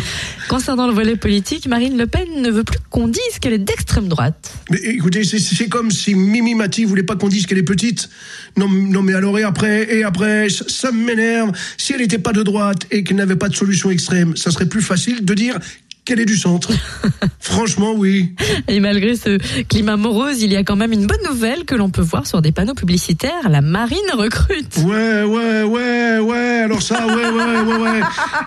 Concernant 0.48 0.86
le 0.86 0.92
volet 0.92 1.16
politique, 1.16 1.66
Marine 1.68 1.96
Le 1.96 2.06
Pen 2.06 2.26
ne 2.40 2.50
veut 2.50 2.64
plus 2.64 2.78
qu'on 2.90 3.08
dise 3.08 3.38
qu'elle 3.40 3.52
est 3.54 3.58
d'extrême 3.58 4.08
droite. 4.08 4.52
Mais 4.70 4.78
écoutez, 4.78 5.24
c'est- 5.24 5.38
c'est 5.38 5.68
comme 5.68 5.90
si 5.90 6.14
Mimi 6.14 6.54
Mati 6.54 6.84
voulait 6.84 7.02
pas 7.02 7.16
qu'on 7.16 7.28
dise 7.28 7.46
qu'elle 7.46 7.58
est 7.58 7.62
petite. 7.62 8.08
Non, 8.56 8.68
non, 8.68 9.02
mais 9.02 9.14
alors 9.14 9.38
et 9.38 9.42
après, 9.42 9.94
et 9.96 10.04
après, 10.04 10.48
ça, 10.48 10.64
ça 10.68 10.92
m'énerve. 10.92 11.52
Si 11.76 11.92
elle 11.92 12.00
n'était 12.00 12.18
pas 12.18 12.32
de 12.32 12.42
droite 12.42 12.86
et 12.90 13.04
qu'elle 13.04 13.16
n'avait 13.18 13.36
pas 13.36 13.48
de 13.48 13.56
solution 13.56 13.90
extrême, 13.90 14.36
ça 14.36 14.50
serait 14.50 14.66
plus 14.66 14.82
facile 14.82 15.24
de 15.24 15.34
dire 15.34 15.58
qu'elle 16.06 16.20
est 16.20 16.24
du 16.24 16.36
centre. 16.36 16.70
Franchement, 17.40 17.92
oui. 17.94 18.34
Et 18.68 18.80
malgré 18.80 19.16
ce 19.16 19.38
climat 19.64 19.96
morose, 19.96 20.40
il 20.40 20.52
y 20.52 20.56
a 20.56 20.62
quand 20.62 20.76
même 20.76 20.92
une 20.92 21.06
bonne 21.06 21.22
nouvelle 21.28 21.64
que 21.64 21.74
l'on 21.74 21.90
peut 21.90 22.02
voir 22.02 22.26
sur 22.26 22.40
des 22.40 22.52
panneaux 22.52 22.74
publicitaires. 22.74 23.48
La 23.50 23.60
marine 23.60 23.98
recrute. 24.14 24.78
Ouais, 24.78 25.24
ouais, 25.24 25.62
ouais, 25.64 26.18
ouais. 26.20 26.60
Alors 26.64 26.80
ça, 26.80 27.06
ouais, 27.06 27.14
ouais, 27.14 27.60
ouais, 27.60 27.76
ouais. 27.76 28.00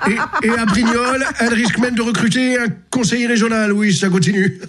Et, 0.08 0.48
et 0.48 0.52
à 0.58 0.66
Brignoles, 0.66 1.26
elle 1.40 1.54
risque 1.54 1.78
même 1.78 1.96
de 1.96 2.02
recruter 2.02 2.58
un 2.58 2.68
conseiller 2.90 3.28
régional. 3.28 3.74
Oui, 3.74 3.94
ça 3.94 4.10
continue. 4.10 4.60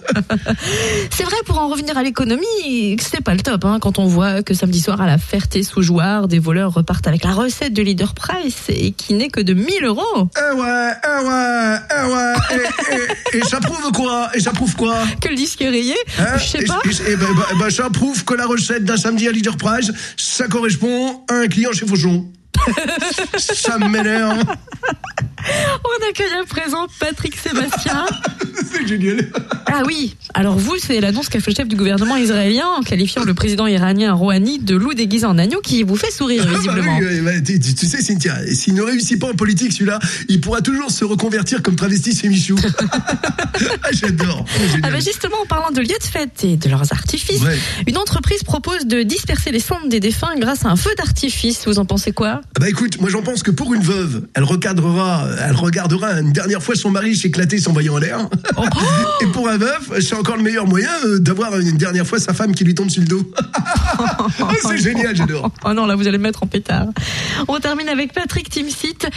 C'est 1.11 1.23
vrai, 1.23 1.35
pour 1.45 1.59
en 1.59 1.69
revenir 1.69 1.97
à 1.97 2.03
l'économie, 2.03 2.97
c'est 3.01 3.21
pas 3.21 3.33
le 3.33 3.41
top, 3.41 3.65
hein, 3.65 3.79
quand 3.81 3.99
on 3.99 4.05
voit 4.05 4.43
que 4.43 4.53
samedi 4.53 4.79
soir 4.79 5.01
à 5.01 5.07
la 5.07 5.17
Ferté-sous-Jouarre, 5.17 6.27
des 6.27 6.39
voleurs 6.39 6.73
repartent 6.73 7.07
avec 7.07 7.23
la 7.23 7.31
recette 7.31 7.73
de 7.73 7.81
Leader 7.81 8.13
Price 8.13 8.65
et 8.69 8.91
qui 8.91 9.13
n'est 9.13 9.29
que 9.29 9.41
de 9.41 9.53
1000 9.53 9.85
euros. 9.85 10.29
Eh 10.37 10.55
ouais, 10.55 10.91
eh 11.03 11.25
ouais, 11.25 11.75
eh 11.89 12.11
ouais. 12.11 12.33
Et, 12.57 12.80
et- 13.33 13.37
et 13.37 13.41
ça 13.43 13.59
prouve 13.59 13.91
quoi? 13.91 14.29
Et 14.33 14.39
ça 14.39 14.51
prouve 14.51 14.75
quoi? 14.75 14.97
Que 15.21 15.29
le 15.29 15.35
disque 15.35 15.61
est 15.61 15.69
rayé 15.69 15.95
Hein? 16.19 16.37
Je 16.37 16.45
sais 16.45 16.63
pas. 16.65 16.79
et- 16.85 17.11
et 17.11 17.15
ben, 17.15 17.27
ben, 17.35 17.57
ben, 17.59 17.69
ça 17.69 17.89
prouve 17.89 18.23
que 18.23 18.33
la 18.33 18.45
recette 18.45 18.83
d'un 18.83 18.97
samedi 18.97 19.27
à 19.27 19.31
Leader 19.31 19.57
Price, 19.57 19.91
ça 20.17 20.47
correspond 20.47 21.23
à 21.29 21.35
un 21.35 21.47
client 21.47 21.71
chez 21.73 21.85
Fauchon. 21.85 22.25
ça 23.37 23.77
m'énerve. 23.77 24.43
On 25.83 26.09
accueille 26.09 26.33
à 26.39 26.45
présent 26.45 26.85
Patrick 26.99 27.35
Sébastien. 27.35 28.05
C'est 28.71 28.87
génial. 28.87 29.27
Ah 29.65 29.81
oui, 29.85 30.15
alors 30.33 30.57
vous, 30.57 30.75
c'est 30.77 30.99
l'annonce 30.99 31.29
qu'a 31.29 31.39
fait 31.39 31.51
le 31.51 31.55
chef 31.55 31.67
du 31.67 31.75
gouvernement 31.75 32.15
israélien 32.17 32.67
en 32.67 32.81
qualifiant 32.81 33.23
le 33.23 33.33
président 33.33 33.65
iranien 33.65 34.13
Rouhani 34.13 34.59
de 34.59 34.75
loup 34.75 34.93
déguisé 34.93 35.25
en 35.25 35.37
agneau 35.37 35.61
qui 35.61 35.83
vous 35.83 35.95
fait 35.95 36.11
sourire 36.11 36.43
Ah 36.45 36.51
bah 36.51 36.57
visiblement. 36.57 36.97
oui, 36.99 37.21
bah, 37.21 37.31
tu, 37.41 37.85
sais, 37.87 38.01
Cynthia, 38.01 38.35
s'il 38.53 38.75
ne 38.75 38.81
réussit 38.81 39.19
pas 39.19 39.27
en 39.29 39.33
politique, 39.33 39.71
celui-là, 39.73 39.99
il 40.29 40.41
pourra 40.41 40.61
toujours 40.61 40.91
se 40.91 41.05
reconvertir 41.05 41.63
comme 41.63 41.75
travesti 41.75 42.15
chez 42.15 42.27
Michou. 42.29 42.55
ah, 43.83 43.89
j'adore. 43.91 44.45
Génial. 44.59 44.81
Ah 44.83 44.91
bah 44.91 44.99
justement, 44.99 45.37
en 45.41 45.45
parlant 45.45 45.71
de 45.71 45.79
lieux 45.81 45.87
de 45.99 46.03
fête 46.05 46.43
et 46.43 46.57
de 46.57 46.69
leurs 46.69 46.91
artifices, 46.93 47.41
Ouais. 47.41 47.57
une 47.87 47.97
entreprise 47.97 48.43
propose 48.43 48.85
de 48.85 49.01
disperser 49.03 49.51
les 49.51 49.59
cendres 49.59 49.87
des 49.87 49.99
défunts 50.01 50.35
grâce 50.37 50.65
à 50.65 50.69
un 50.69 50.75
feu 50.75 50.91
d'artifice. 50.97 51.63
Vous 51.65 51.79
en 51.79 51.85
pensez 51.85 52.11
quoi? 52.11 52.40
Ah 52.41 52.59
Bah 52.59 52.69
écoute, 52.69 52.99
moi 52.99 53.09
j'en 53.09 53.21
pense 53.21 53.43
que 53.43 53.51
pour 53.51 53.73
une 53.73 53.81
veuve, 53.81 54.27
elle 54.33 54.43
recadrera, 54.43 55.25
elle 55.47 55.55
regardera 55.55 56.19
une 56.19 56.31
dernière 56.31 56.61
fois 56.61 56.75
son 56.75 56.89
mari 56.89 57.15
s'éclater 57.15 57.59
s'envoyant 57.59 57.95
en 57.95 57.97
l'air. 57.97 58.27
Oh. 58.57 58.63
Et 59.21 59.27
pour 59.27 59.47
un 59.49 59.57
veuf, 59.57 59.91
c'est 60.01 60.15
encore 60.15 60.37
le 60.37 60.43
meilleur 60.43 60.67
moyen 60.67 60.89
euh, 61.05 61.19
d'avoir 61.19 61.57
une 61.59 61.77
dernière 61.77 62.05
fois 62.05 62.19
sa 62.19 62.33
femme 62.33 62.53
qui 62.53 62.63
lui 62.63 62.75
tombe 62.75 62.89
sur 62.89 63.01
le 63.01 63.07
dos. 63.07 63.31
Oh, 64.39 64.47
c'est 64.67 64.77
génial, 64.77 65.15
j'adore. 65.15 65.51
Oh 65.65 65.73
non, 65.73 65.85
là 65.85 65.95
vous 65.95 66.07
allez 66.07 66.17
me 66.17 66.23
mettre 66.23 66.43
en 66.43 66.47
pétard. 66.47 66.87
On 67.47 67.59
termine 67.59 67.89
avec 67.89 68.13
Patrick 68.13 68.49
Timsit. 68.49 69.07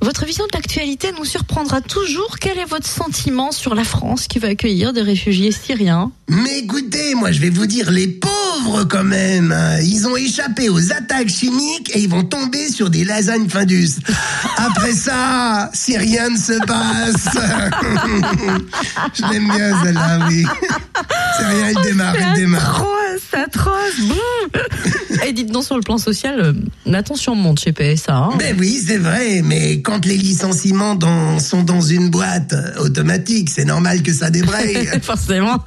Votre 0.00 0.24
vision 0.24 0.44
de 0.44 0.50
l'actualité 0.54 1.08
nous 1.16 1.24
surprendra 1.24 1.80
toujours. 1.80 2.38
Quel 2.40 2.58
est 2.58 2.64
votre 2.64 2.86
sentiment 2.86 3.52
sur 3.52 3.74
la 3.74 3.84
France 3.84 4.26
qui 4.26 4.38
va 4.38 4.48
accueillir 4.48 4.92
des 4.92 5.02
réfugiés 5.02 5.52
syriens? 5.52 6.10
Mais 6.28 6.60
écoutez, 6.60 7.14
moi 7.14 7.30
je 7.30 7.40
vais 7.40 7.50
vous 7.50 7.66
dire, 7.66 7.90
les 7.90 8.08
pauvres 8.08 8.84
quand 8.84 9.04
même, 9.04 9.52
hein, 9.52 9.78
ils 9.80 10.06
ont 10.08 10.16
échappé 10.16 10.68
aux 10.68 10.92
attaques 10.92 11.28
chimiques 11.28 11.94
et 11.94 12.00
ils 12.00 12.08
vont 12.08 12.24
tomber 12.24 12.68
sur 12.72 12.90
des 12.90 13.04
lasagnes 13.04 13.48
Findus. 13.48 13.90
Après 14.56 14.92
ça, 14.92 15.70
si 15.74 15.96
rien 15.96 16.30
ne 16.30 16.36
se 16.36 16.58
passe. 16.66 17.28
je 19.14 19.32
l'aime 19.32 19.48
bien 19.48 19.82
celle-là, 19.82 20.18
oui. 20.28 20.44
C'est 21.38 21.46
rien, 21.46 21.70
il 21.70 21.82
démarre, 21.82 22.14
il 22.18 22.32
démarre. 22.34 22.84
Atroce, 23.32 23.44
atroce. 23.44 24.00
Bouh. 24.08 25.22
Et 25.26 25.32
dites 25.32 25.50
donc 25.52 25.64
sur 25.64 25.76
le 25.76 25.82
plan 25.82 25.98
social, 25.98 26.40
euh, 26.40 26.52
la 26.86 27.02
tension 27.02 27.34
monte 27.34 27.60
chez 27.60 27.72
PSA. 27.72 28.14
hein. 28.14 28.30
Ben 28.38 28.56
oui, 28.58 28.80
c'est 28.84 28.96
vrai, 28.98 29.42
mais 29.44 29.80
quand 29.82 30.04
les 30.06 30.16
licenciements 30.16 30.94
dans- 30.94 31.38
sont 31.38 31.62
dans 31.62 31.80
une 31.80 32.10
boîte 32.10 32.54
automatique, 32.78 33.50
c'est 33.50 33.64
normal 33.64 34.02
que 34.02 34.12
ça 34.12 34.30
débraye. 34.30 34.88
Forcément. 35.02 35.62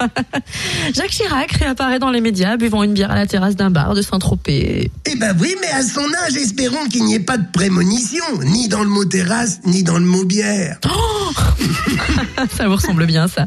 Jacques 0.94 1.10
Chirac 1.10 1.52
réapparaît 1.52 1.98
dans 1.98 2.10
les 2.10 2.20
médias 2.20 2.56
buvant 2.56 2.82
une 2.82 2.92
bière 2.94 3.10
à 3.10 3.14
la 3.16 3.26
terrasse 3.26 3.56
d'un 3.56 3.70
bar 3.70 3.94
de 3.94 4.02
Saint-Tropez. 4.02 4.90
Eh 5.06 5.16
ben 5.16 5.34
oui, 5.40 5.54
mais 5.60 5.68
à 5.70 5.82
son 5.82 6.06
âge, 6.26 6.36
espérons 6.36 6.86
qu'il 6.88 6.95
n'y 7.04 7.14
ait 7.14 7.20
pas 7.20 7.38
de 7.38 7.46
prémonition, 7.52 8.24
ni 8.42 8.68
dans 8.68 8.82
le 8.82 8.88
mot 8.88 9.04
terrasse, 9.04 9.60
ni 9.64 9.82
dans 9.82 9.98
le 9.98 10.04
mot 10.04 10.24
bière. 10.24 10.78
Ça 12.56 12.68
vous 12.68 12.76
ressemble 12.76 13.06
bien, 13.06 13.28
ça. 13.28 13.46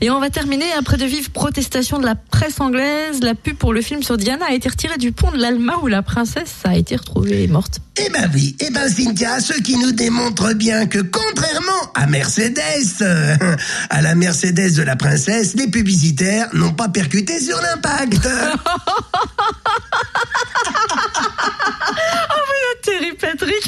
Et 0.00 0.10
on 0.10 0.20
va 0.20 0.30
terminer 0.30 0.66
après 0.78 0.96
de 0.96 1.04
vives 1.04 1.30
protestations 1.30 1.98
de 1.98 2.06
la 2.06 2.14
presse 2.14 2.60
anglaise. 2.60 3.20
La 3.22 3.34
pub 3.34 3.56
pour 3.56 3.72
le 3.72 3.82
film 3.82 4.02
sur 4.02 4.16
Diana 4.16 4.46
a 4.48 4.52
été 4.52 4.68
retirée 4.68 4.98
du 4.98 5.12
pont 5.12 5.30
de 5.30 5.38
l'Alma 5.38 5.78
où 5.82 5.86
la 5.86 6.02
princesse 6.02 6.54
a 6.64 6.76
été 6.76 6.96
retrouvée 6.96 7.46
morte. 7.48 7.80
Eh 7.96 8.08
ben 8.10 8.30
oui, 8.32 8.56
eh 8.60 8.70
ben 8.70 8.88
Cynthia, 8.88 9.40
ce 9.40 9.54
qui 9.54 9.76
nous 9.76 9.92
démontre 9.92 10.54
bien 10.54 10.86
que 10.86 11.00
contrairement 11.00 11.92
à 11.94 12.06
Mercedes, 12.06 13.02
euh, 13.02 13.56
à 13.90 14.00
la 14.00 14.14
Mercedes 14.14 14.76
de 14.76 14.82
la 14.82 14.96
princesse, 14.96 15.54
les 15.54 15.68
publicitaires 15.68 16.48
n'ont 16.52 16.72
pas 16.72 16.88
percuté 16.88 17.40
sur 17.40 17.60
l'impact. 17.60 18.26
Terrible, 22.90 23.16
Patrick. 23.16 23.64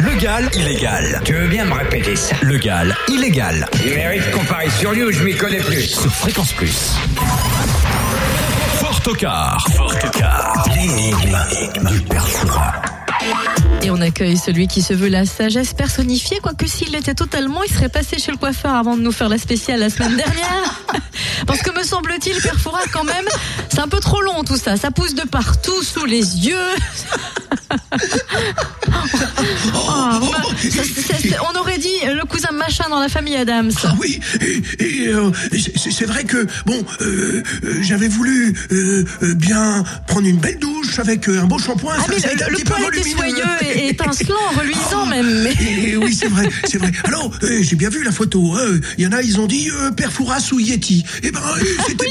Légal, 0.00 0.48
illégal. 0.54 1.20
Tu 1.24 1.32
veux 1.32 1.48
bien 1.48 1.64
me 1.64 1.74
répéter 1.74 2.14
ça? 2.14 2.36
Légal, 2.42 2.94
illégal. 3.08 3.66
Il 3.84 3.94
mérite 3.94 4.30
qu'on 4.30 4.44
parie 4.44 4.70
sur 4.70 4.92
lui 4.92 5.02
ou 5.02 5.10
je 5.10 5.24
m'y 5.24 5.36
connais 5.36 5.58
plus. 5.58 5.82
Sur 5.82 6.12
Fréquence 6.12 6.52
Plus. 6.52 6.92
Fort 8.74 9.00
au 9.08 9.14
quart. 9.14 9.66
Fort 9.74 9.92
au 9.92 10.18
quart. 10.18 10.64
L'énigme 10.76 11.36
du. 11.90 12.00
Et 13.84 13.90
on 13.90 14.00
accueille 14.00 14.36
celui 14.36 14.68
qui 14.68 14.80
se 14.80 14.94
veut 14.94 15.08
la 15.08 15.26
sagesse 15.26 15.74
personnifiée, 15.74 16.38
quoique 16.40 16.66
s'il 16.68 16.92
l'était 16.92 17.14
totalement, 17.14 17.64
il 17.64 17.72
serait 17.72 17.88
passé 17.88 18.18
chez 18.18 18.30
le 18.30 18.36
coiffeur 18.36 18.74
avant 18.74 18.96
de 18.96 19.02
nous 19.02 19.10
faire 19.10 19.28
la 19.28 19.38
spéciale 19.38 19.80
la 19.80 19.90
semaine 19.90 20.16
dernière. 20.16 20.80
Parce 21.46 21.62
que 21.62 21.76
me 21.76 21.82
semble-t-il, 21.82 22.40
Père 22.40 22.60
Fouras, 22.60 22.84
quand 22.92 23.02
même, 23.02 23.26
c'est 23.68 23.80
un 23.80 23.88
peu 23.88 23.98
trop 23.98 24.20
long 24.20 24.44
tout 24.44 24.56
ça. 24.56 24.76
Ça 24.76 24.92
pousse 24.92 25.14
de 25.14 25.26
partout, 25.26 25.82
sous 25.82 26.04
les 26.04 26.46
yeux. 26.46 26.68
Oh, 29.74 30.20
ça, 30.70 30.82
on 31.52 31.58
aurait 31.58 31.78
dit 31.78 31.88
le 32.04 32.24
cousin 32.26 32.50
machin 32.52 32.84
dans 32.90 33.00
la 33.00 33.08
famille 33.08 33.36
Adams. 33.36 33.70
Ah 33.84 33.94
oui, 34.00 34.20
et, 34.40 34.62
et, 34.84 35.08
euh, 35.08 35.30
c'est 35.76 36.04
vrai 36.06 36.24
que, 36.24 36.46
bon, 36.66 36.84
euh, 37.00 37.42
euh, 37.64 37.74
j'avais 37.82 38.08
voulu 38.08 38.54
euh, 38.72 39.04
bien 39.34 39.82
prendre 40.06 40.26
une 40.26 40.38
belle 40.38 40.58
douche 40.58 40.98
avec 40.98 41.28
un 41.28 41.44
beau 41.44 41.58
shampoing. 41.58 41.94
Ah 41.98 42.02
ça- 42.02 42.06
mais 42.10 42.18
ça 42.20 42.28
le, 42.34 42.44
un 42.44 42.48
le 42.48 42.54
petit 42.56 42.64
peu 42.64 42.74
poil 42.74 42.96
était 42.98 43.10
soyeux 43.10 43.44
et 43.76 43.88
étincelant, 43.88 44.36
reluisant 44.58 45.06
même. 45.06 45.48
Et 45.60 45.96
oui, 45.96 46.14
c'est 46.14 46.28
vrai, 46.28 46.48
c'est 46.68 46.78
vrai. 46.78 46.92
Alors, 47.04 47.30
j'ai 47.42 47.76
bien 47.76 47.88
vu 47.88 48.02
la 48.04 48.12
photo. 48.12 48.54
hein. 48.56 48.78
Il 48.98 49.04
y 49.04 49.06
en 49.06 49.12
a, 49.12 49.22
ils 49.22 49.40
ont 49.40 49.46
dit 49.46 49.68
Père 49.96 50.12
Fouras 50.12 50.48
ou 50.52 50.58
Yeti. 50.60 51.04
Eh 51.22 51.30
ben, 51.30 51.40
c'était. 51.86 52.04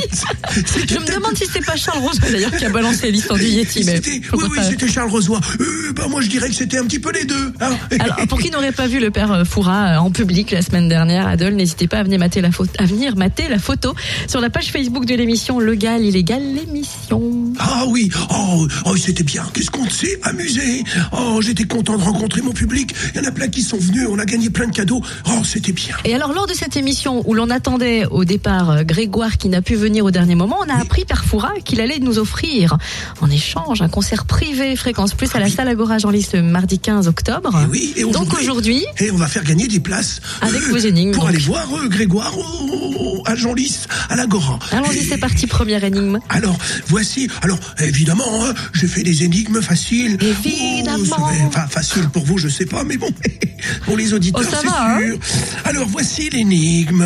c'était 0.65 0.95
Je 0.95 0.99
me 0.99 1.05
demande 1.05 1.37
si 1.37 1.45
c'est 1.51 1.65
pas 1.65 1.75
Charles 1.75 1.99
Rousseau 1.99 2.19
d'ailleurs 2.31 2.51
qui 2.51 2.65
a 2.65 2.69
balancé 2.69 3.11
l'histoire 3.11 3.37
du 3.39 3.45
Yeti. 3.45 3.83
Mais 3.85 4.01
oui, 4.05 4.43
oui, 4.51 4.59
c'était 4.69 4.87
Charles 4.87 5.09
Rosoy. 5.09 5.39
Euh, 5.59 5.93
ben, 5.93 6.07
moi, 6.07 6.21
je 6.21 6.29
dirais 6.29 6.49
que 6.49 6.55
c'était 6.55 6.77
un 6.77 6.85
petit 6.85 6.99
peu 6.99 7.11
les 7.11 7.25
deux. 7.25 7.53
hein. 7.59 7.71
Alors, 7.99 8.17
pour 8.27 8.39
qui 8.39 8.49
n'aurait 8.51 8.71
pas 8.71 8.87
vu 8.87 8.99
le 8.99 9.11
père 9.11 9.31
euh, 9.31 9.43
Foura 9.43 9.95
euh, 9.95 9.97
en 9.97 10.11
public 10.11 10.51
la 10.51 10.61
semaine 10.61 10.87
dernière 10.87 11.27
à 11.27 11.37
Dole, 11.37 11.53
n'hésitez 11.53 11.87
pas 11.87 11.99
à 11.99 12.03
venir 12.03 12.19
mater 12.19 12.41
la 12.41 12.51
photo, 12.51 12.71
à 12.79 13.15
mater 13.15 13.47
la 13.49 13.59
photo 13.59 13.93
sur 14.27 14.41
la 14.41 14.49
page 14.49 14.71
Facebook 14.71 15.05
de 15.05 15.15
l'émission 15.15 15.59
Legal 15.59 16.03
Illégal 16.03 16.41
l'émission. 16.41 17.21
Ah 17.63 17.85
oui, 17.87 18.09
oh, 18.33 18.67
oh 18.85 18.95
c'était 18.97 19.23
bien. 19.23 19.43
Qu'est-ce 19.53 19.69
qu'on 19.71 19.89
s'est 19.89 20.19
amusé. 20.23 20.83
Oh, 21.11 21.39
j'étais 21.41 21.65
content 21.65 21.97
de 21.97 22.03
rencontrer 22.03 22.41
mon 22.41 22.51
public. 22.51 22.93
Il 23.13 23.21
y 23.21 23.25
en 23.25 23.27
a 23.27 23.31
plein 23.31 23.47
qui 23.47 23.61
sont 23.61 23.77
venus. 23.77 24.07
On 24.09 24.17
a 24.19 24.25
gagné 24.25 24.49
plein 24.49 24.67
de 24.67 24.73
cadeaux. 24.75 25.01
Oh, 25.27 25.41
c'était 25.43 25.71
bien. 25.71 25.95
Et 26.05 26.13
alors 26.15 26.33
lors 26.33 26.47
de 26.47 26.53
cette 26.53 26.75
émission 26.75 27.23
où 27.29 27.33
l'on 27.33 27.49
attendait 27.49 28.05
au 28.05 28.25
départ 28.25 28.69
euh, 28.71 28.83
Grégoire 28.83 29.37
qui 29.37 29.49
n'a 29.49 29.61
pu 29.61 29.75
venir 29.75 30.05
au 30.05 30.11
dernier 30.11 30.35
moment, 30.35 30.57
on 30.65 30.69
a 30.69 30.79
appris 30.81 31.05
Père 31.05 31.23
Foura 31.23 31.51
qu'il 31.63 31.81
allait 31.81 31.99
nous 31.99 32.17
offrir 32.19 32.77
en 33.21 33.29
échange 33.29 33.81
un 33.81 33.89
concert 33.89 34.25
privé 34.25 34.75
Fréquence 34.75 35.13
Plus 35.13 35.33
à 35.35 35.39
la 35.39 35.49
salle 35.49 35.67
Agora 35.67 35.97
Jean 35.99 36.09
Lys 36.09 36.33
le 36.33 36.41
mardi 36.41 36.79
15 36.79 37.07
octobre. 37.07 37.57
Et 37.63 37.65
oui, 37.69 37.93
et 37.95 38.03
Donc 38.03 38.33
aujourd'hui, 38.39 38.83
Et 38.99 39.11
on 39.11 39.17
va 39.17 39.27
faire 39.27 39.43
gagner 39.43 39.67
des 39.67 39.79
places. 39.79 40.21
Avec 40.41 40.61
vos 40.63 40.77
énigmes, 40.77 41.11
Pour 41.11 41.23
donc. 41.25 41.29
aller 41.35 41.43
voir 41.43 41.67
euh, 41.75 41.87
Grégoire 41.87 42.33
au- 42.37 43.21
à 43.25 43.35
Jean-Lys, 43.35 43.87
à 44.09 44.15
l'Agora. 44.15 44.57
allons-y 44.71 45.03
c'est 45.03 45.17
parti, 45.17 45.45
première 45.47 45.83
énigme. 45.83 46.19
Alors, 46.29 46.57
voici. 46.87 47.29
Alors, 47.41 47.50
évidemment, 47.79 48.45
hein, 48.45 48.53
j'ai 48.73 48.87
fait 48.87 49.03
des 49.03 49.23
énigmes 49.23 49.61
faciles. 49.61 50.17
Évidemment. 50.21 51.15
Oh, 51.19 51.45
Enfin, 51.47 51.67
facile 51.67 52.09
pour 52.09 52.25
vous, 52.25 52.37
je 52.37 52.47
sais 52.47 52.65
pas, 52.65 52.83
mais 52.83 52.97
bon, 52.97 53.09
pour 53.85 53.97
les 53.97 54.13
auditeurs, 54.13 54.41
Oh, 54.43 54.47
c'est 54.61 54.67
hein 54.67 54.99
sûr. 54.99 55.17
Alors, 55.65 55.87
voici 55.87 56.29
l'énigme. 56.29 57.05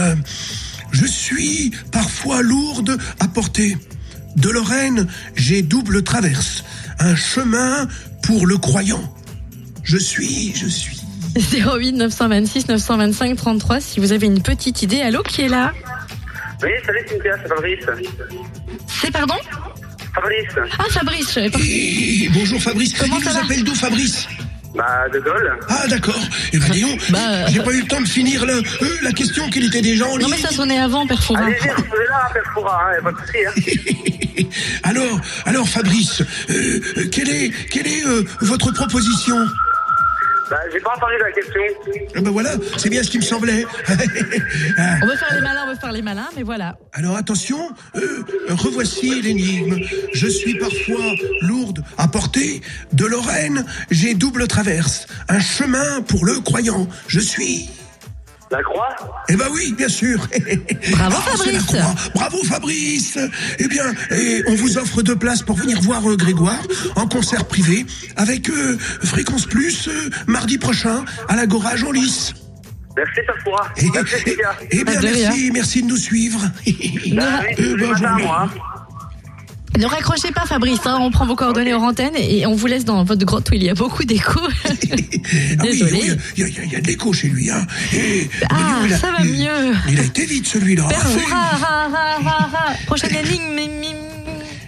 Je 0.92 1.06
suis 1.06 1.72
parfois 1.92 2.42
lourde 2.42 2.98
à 3.20 3.28
porter. 3.28 3.78
De 4.38 4.50
Lorraine, 4.50 5.08
j'ai 5.36 5.62
double 5.62 6.04
traverse. 6.04 6.64
Un 7.00 7.16
chemin 7.16 7.88
pour 8.24 8.48
le 8.48 8.58
croyant. 8.58 9.14
Je 9.84 9.98
suis, 9.98 10.54
je 10.56 10.68
suis. 10.68 11.00
08 11.54 11.94
926 11.94 12.68
925 12.70 13.36
33 13.36 13.82
si 13.82 14.00
vous 14.00 14.14
avez 14.14 14.26
une 14.28 14.42
petite 14.42 14.82
idée. 14.82 15.02
Allô, 15.02 15.22
qui 15.24 15.42
est 15.42 15.50
là? 15.50 15.74
Oui, 16.64 16.70
salut 16.86 17.06
Cynthia, 17.10 17.36
c'est 17.44 17.50
Fabrice. 17.50 17.86
C'est 18.88 19.12
pardon? 19.12 19.36
Fabrice. 20.16 20.72
Ah 20.80 20.84
Fabrice. 20.90 21.38
Et 21.38 22.30
bonjour 22.34 22.62
Fabrice. 22.62 22.94
Comment 22.98 23.18
Il 23.20 23.24
ça 23.24 23.34
nous 23.34 23.46
appelle 23.46 23.64
d'où 23.64 23.76
Fabrice 23.76 24.28
Bah, 24.74 25.06
De 25.14 25.20
Gaulle. 25.20 25.58
Ah 25.70 25.88
d'accord. 25.88 26.20
Eh 26.54 26.58
ben 26.58 26.74
Léon, 26.74 26.98
Bah, 27.10 27.46
j'ai 27.48 27.60
pas 27.60 27.72
eu 27.74 27.82
le 27.82 27.88
temps 27.88 28.02
de 28.02 28.08
finir 28.08 28.46
le- 28.46 28.54
euh, 28.82 28.98
la 29.04 29.12
question 29.12 29.50
qu'il 29.50 29.66
était 29.66 29.82
déjà 29.82 30.06
en 30.06 30.12
Non 30.12 30.18
ligne. 30.18 30.30
mais 30.32 30.38
ça 30.38 30.50
sonnait 30.52 30.80
avant, 30.80 31.06
Père 31.06 31.22
Fouras. 31.22 31.42
Allez-y, 31.44 31.70
reposez-la, 31.70 32.30
Père 32.34 32.52
Foura, 32.54 32.82
hein, 32.98 33.02
pas 33.04 33.12
de 33.12 33.18
souci. 33.18 33.38
Hein. 33.46 34.44
alors, 34.84 35.20
alors 35.46 35.68
Fabrice, 35.68 36.22
euh, 36.50 36.80
euh, 36.98 37.06
quelle 37.12 37.30
est, 37.30 37.52
quelle 37.70 37.88
est 37.88 38.06
euh, 38.06 38.24
votre 38.42 38.72
proposition? 38.72 39.38
Bah, 40.50 40.58
j'ai 40.72 40.80
pas 40.80 40.92
entendu 40.96 41.14
la 41.20 41.32
question. 41.32 41.62
Ah 42.16 42.22
ben 42.22 42.30
voilà, 42.32 42.52
c'est 42.78 42.90
bien 42.90 43.02
ce 43.04 43.10
qui 43.10 43.18
me 43.18 43.24
semblait. 43.24 43.66
Ah, 44.78 44.98
On 45.02 45.08
veut 45.08 45.16
faire 45.16 45.34
les 45.34 45.42
malins, 45.42 45.64
on 45.66 45.70
veut 45.72 45.80
faire 45.80 45.92
les 45.92 46.02
malins, 46.02 46.30
mais 46.36 46.44
voilà. 46.44 46.78
alors 46.94 47.16
attention, 47.16 47.70
euh, 47.96 48.24
revoici 48.50 49.22
l'énigme. 49.22 49.78
Je 50.14 50.28
suis 50.28 50.58
parfois 50.58 51.14
lourde 51.42 51.84
à 51.98 52.08
porter. 52.08 52.62
De 52.94 53.06
Lorraine, 53.06 53.66
j'ai 53.92 54.14
double 54.14 54.48
traverse. 54.48 55.08
Un 55.30 55.40
chemin 55.40 56.02
pour 56.02 56.26
le 56.26 56.40
croyant. 56.42 56.88
Je 57.08 57.20
suis... 57.20 57.70
La 58.52 58.62
croix 58.62 58.90
Eh 59.28 59.36
ben 59.36 59.46
oui, 59.54 59.74
bien 59.76 59.90
sûr. 59.90 60.20
Bravo, 60.92 61.16
Ah, 61.18 61.30
la 61.32 61.38
Fabrice. 61.38 61.64
croix. 61.66 61.96
Bravo 62.14 62.44
Fabrice. 62.44 63.18
Eh 63.60 63.68
bien, 63.68 63.86
et 64.12 64.44
on 64.48 64.56
vous 64.56 64.78
offre 64.78 65.02
deux 65.02 65.16
places 65.16 65.42
pour 65.42 65.56
venir 65.58 65.82
voir 65.82 66.08
euh, 66.10 66.16
Grégoire 66.16 66.62
en 66.96 67.08
concert 67.08 67.46
privé 67.46 67.86
avec 68.16 68.50
euh, 68.50 68.78
Fréquence 69.04 69.46
Plus 69.48 69.88
euh, 69.88 70.10
mardi 70.28 70.58
prochain 70.60 71.06
à 71.28 71.36
l'Agora 71.36 71.72
en 71.88 71.92
lice. 71.92 72.34
Merci, 72.96 73.20
Foura. 73.44 73.68
Eh, 73.78 73.90
Merci, 73.94 74.16
eh, 74.26 74.38
eh 74.72 74.84
bien, 74.86 75.02
merci, 75.02 75.52
merci 75.52 75.82
de 75.84 75.88
nous 75.88 75.98
suivre. 75.98 76.40
Bah, 76.40 77.42
oui, 77.46 77.56
Eh 77.58 77.74
voilà. 77.76 78.12
moi. 78.20 78.50
Ne 79.78 79.86
raccrochez 79.88 80.32
pas 80.32 80.46
Fabrice, 80.46 80.80
hein, 80.86 80.98
on 81.02 81.12
prend 81.12 81.26
vos 81.26 81.36
coordonnées 81.36 81.74
okay. 81.74 81.84
aux 81.84 81.88
antennes 81.88 82.16
et 82.16 82.46
on 82.46 82.56
vous 82.56 82.68
laisse 82.68 82.86
dans 82.86 83.04
votre 83.04 83.26
grotte 83.26 83.50
où 83.52 83.56
il 83.56 83.64
y 83.64 83.70
a 83.70 83.74
beaucoup 83.74 84.06
d'écho. 84.06 84.40
ah 84.66 84.70
il, 84.84 85.78
y, 86.38 86.76
a 86.76 86.82
de 86.82 86.88
l'écho 86.88 87.12
chez 87.12 87.28
lui. 87.28 87.50
Hein. 87.50 87.66
Ah, 88.50 88.82
ça 88.90 89.12
va 89.12 89.24
mieux. 89.24 89.76
Il 89.90 90.00
a 90.00 90.04
été 90.04 90.26
vite 90.26 90.48
celui-là. 90.48 90.88
Ah, 91.32 92.74
Prochaine 92.86 93.16
énigme. 93.16 93.56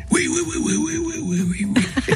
Oui, 0.09 0.27
oui, 0.29 0.41
oui, 0.47 0.55
oui, 0.57 0.73
oui, 0.77 1.19
oui, 1.21 1.41
oui. 1.41 1.67
oui. 1.75 2.13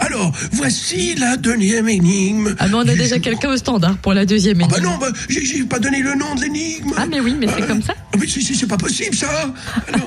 Alors, 0.00 0.32
voici 0.52 1.14
la 1.14 1.36
deuxième 1.36 1.88
énigme. 1.88 2.54
Ah 2.58 2.66
mais 2.68 2.74
on 2.74 2.80
a 2.80 2.94
déjà 2.94 3.18
quelqu'un 3.18 3.50
au 3.50 3.56
standard 3.56 3.96
pour 3.98 4.14
la 4.14 4.24
deuxième 4.26 4.60
Ah 4.62 4.66
bah 4.68 4.76
énigme. 4.78 4.92
non, 4.92 4.98
bah, 4.98 5.08
j'ai 5.28 5.64
pas 5.64 5.78
donné 5.78 6.00
le 6.02 6.14
nom 6.14 6.34
de 6.34 6.42
l'énigme. 6.42 6.92
Ah 6.96 7.06
mais 7.06 7.20
oui, 7.20 7.34
mais 7.38 7.46
c'est 7.48 7.66
comme 7.66 7.82
ça. 7.82 7.94
Ah, 8.12 8.16
mais 8.18 8.26
si, 8.26 8.42
si, 8.42 8.54
c'est 8.54 8.66
pas 8.66 8.76
possible 8.76 9.14
ça. 9.16 9.52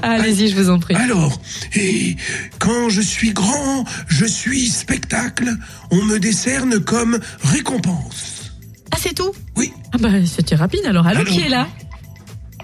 Allez-y, 0.02 0.50
je 0.50 0.56
vous 0.56 0.70
en 0.70 0.80
prie. 0.80 0.96
alors, 0.96 1.40
et 1.76 2.16
quand 2.60 2.90
je 2.90 3.02
suis 3.02 3.32
grand, 3.32 3.86
je 4.08 4.26
suis 4.26 4.68
spectacle. 4.68 5.50
On 5.92 6.04
me 6.04 6.20
décerne 6.20 6.80
comme 6.80 7.20
récompense. 7.44 8.52
Ah 8.92 8.98
c'est 9.00 9.14
tout? 9.14 9.32
Oui. 9.56 9.74
Ah 9.94 9.98
bah 10.00 10.10
c'était 10.26 10.56
rapide 10.56 10.86
alors? 10.86 11.06
Allô, 11.08 11.22
Alors 11.22 11.32
qui 11.34 11.42
est 11.42 11.50
là? 11.50 11.68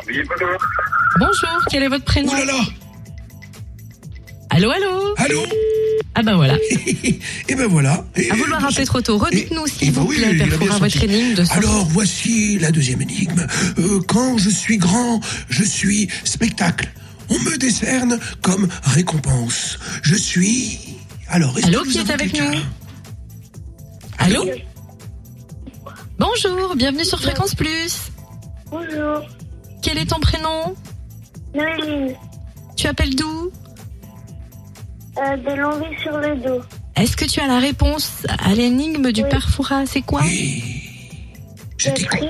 Oui, 0.07 0.15
bonjour. 0.27 0.57
Bonjour, 1.19 1.65
quel 1.69 1.83
est 1.83 1.87
votre 1.87 2.05
prénom? 2.05 2.31
Oh 2.33 2.35
là 2.37 2.45
là. 2.45 2.59
Allô, 4.49 4.69
allô? 4.71 5.13
Allô? 5.17 5.43
Ah 6.15 6.21
bah 6.21 6.35
voilà. 6.35 6.57
Et 7.49 7.55
ben 7.55 7.67
voilà. 7.67 8.05
Et- 8.15 8.29
À 8.31 8.35
vouloir 8.35 8.61
rappeler 8.61 8.85
trop 8.85 9.01
tôt. 9.01 9.17
Redites-nous 9.17 9.65
s'il 9.67 9.87
et 9.87 9.91
bah 9.91 10.01
vous 10.01 10.07
oui, 10.09 10.17
plaît, 10.17 10.29
il 10.33 10.41
a 10.41 10.45
Père 10.45 10.57
bien 10.59 10.67
Fouras, 10.67 10.79
senti. 10.79 10.99
votre 10.99 11.03
énigme 11.05 11.33
de 11.35 11.43
ce 11.43 11.53
Alors 11.53 11.85
voici 11.85 12.59
la 12.59 12.71
deuxième 12.71 13.01
énigme. 13.01 13.47
Euh, 13.79 13.99
quand 14.07 14.37
je 14.37 14.49
suis 14.51 14.77
grand, 14.77 15.19
je 15.49 15.63
suis 15.63 16.07
spectacle. 16.23 16.91
On 17.29 17.39
me 17.39 17.57
décerne 17.57 18.19
comme 18.41 18.67
récompense. 18.83 19.79
Je 20.03 20.15
suis. 20.15 20.79
Alors, 21.29 21.57
est-ce 21.57 21.67
Allô, 21.67 21.81
que 21.83 21.89
qui 21.89 21.97
nous 21.99 22.05
est 22.05 22.11
avec 22.11 22.37
nous 22.39 22.59
Allô 24.19 24.45
Bonjour, 26.19 26.75
bienvenue 26.75 27.05
sur 27.05 27.19
Fréquence 27.19 27.55
Plus. 27.55 27.97
Bonjour. 28.69 29.21
Quel 29.81 29.97
est 29.97 30.05
ton 30.05 30.19
prénom 30.19 30.75
Noéline. 31.55 32.13
Tu 32.77 32.87
appelles 32.87 33.15
d'où 33.15 33.51
Euh, 35.17 35.37
de 35.37 35.55
l'envie 35.61 35.95
sur 36.01 36.17
le 36.17 36.35
dos. 36.37 36.61
Est-ce 36.95 37.15
que 37.15 37.25
tu 37.25 37.39
as 37.39 37.47
la 37.47 37.59
réponse 37.59 38.09
à 38.27 38.53
l'énigme 38.55 39.11
du 39.11 39.23
Oui. 39.23 39.29
Père 39.29 39.49
Fouras 39.49 39.85
C'est 39.85 40.01
quoi? 40.01 40.21
Oui. 40.23 40.63
Le 41.85 42.05
prix? 42.05 42.27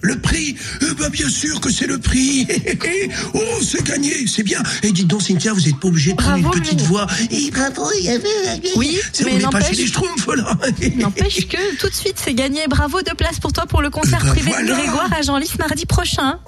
Le 0.00 0.18
prix? 0.20 0.56
Eh 0.80 0.94
ben, 0.94 1.08
Bien 1.10 1.28
sûr 1.28 1.60
que 1.60 1.70
c'est 1.70 1.86
le 1.86 1.98
prix 1.98 2.46
Oh, 3.34 3.40
c'est 3.62 3.84
gagné, 3.84 4.26
c'est 4.26 4.42
bien 4.44 4.62
Et 4.82 4.92
dites 4.92 5.06
donc, 5.08 5.22
Cynthia, 5.22 5.52
vous 5.52 5.60
n'êtes 5.60 5.78
pas 5.78 5.88
obligé 5.88 6.12
de 6.12 6.16
prendre 6.16 6.40
Bravo, 6.40 6.56
une 6.56 6.62
petite 6.62 6.80
voix. 6.82 7.06
Et 7.30 7.50
bravo, 7.50 7.84
il 7.98 8.04
y 8.04 8.08
avait... 8.10 8.28
Oui, 8.76 8.98
C'est- 9.12 9.24
mais 9.24 9.32
on 9.32 9.34
n'est 9.36 9.42
pas 9.44 9.50
n'empêche- 9.58 9.70
chez 9.76 9.82
les 9.82 9.86
Schtroumpfs, 9.88 10.26
là 10.36 10.54
N'empêche 10.96 11.46
que 11.48 11.76
tout 11.78 11.88
de 11.88 11.94
suite 11.94 12.16
c'est 12.16 12.34
gagné. 12.34 12.66
Bravo, 12.68 13.02
deux 13.02 13.14
places 13.14 13.38
pour 13.40 13.52
toi 13.52 13.66
pour 13.66 13.82
le 13.82 13.90
concert 13.90 14.22
Ben 14.24 14.30
privé 14.30 14.50
voilà. 14.50 14.68
de 14.68 14.72
Grégoire 14.80 15.12
à 15.12 15.22
Genlis 15.22 15.50
mardi 15.58 15.84
prochain. 15.86 16.38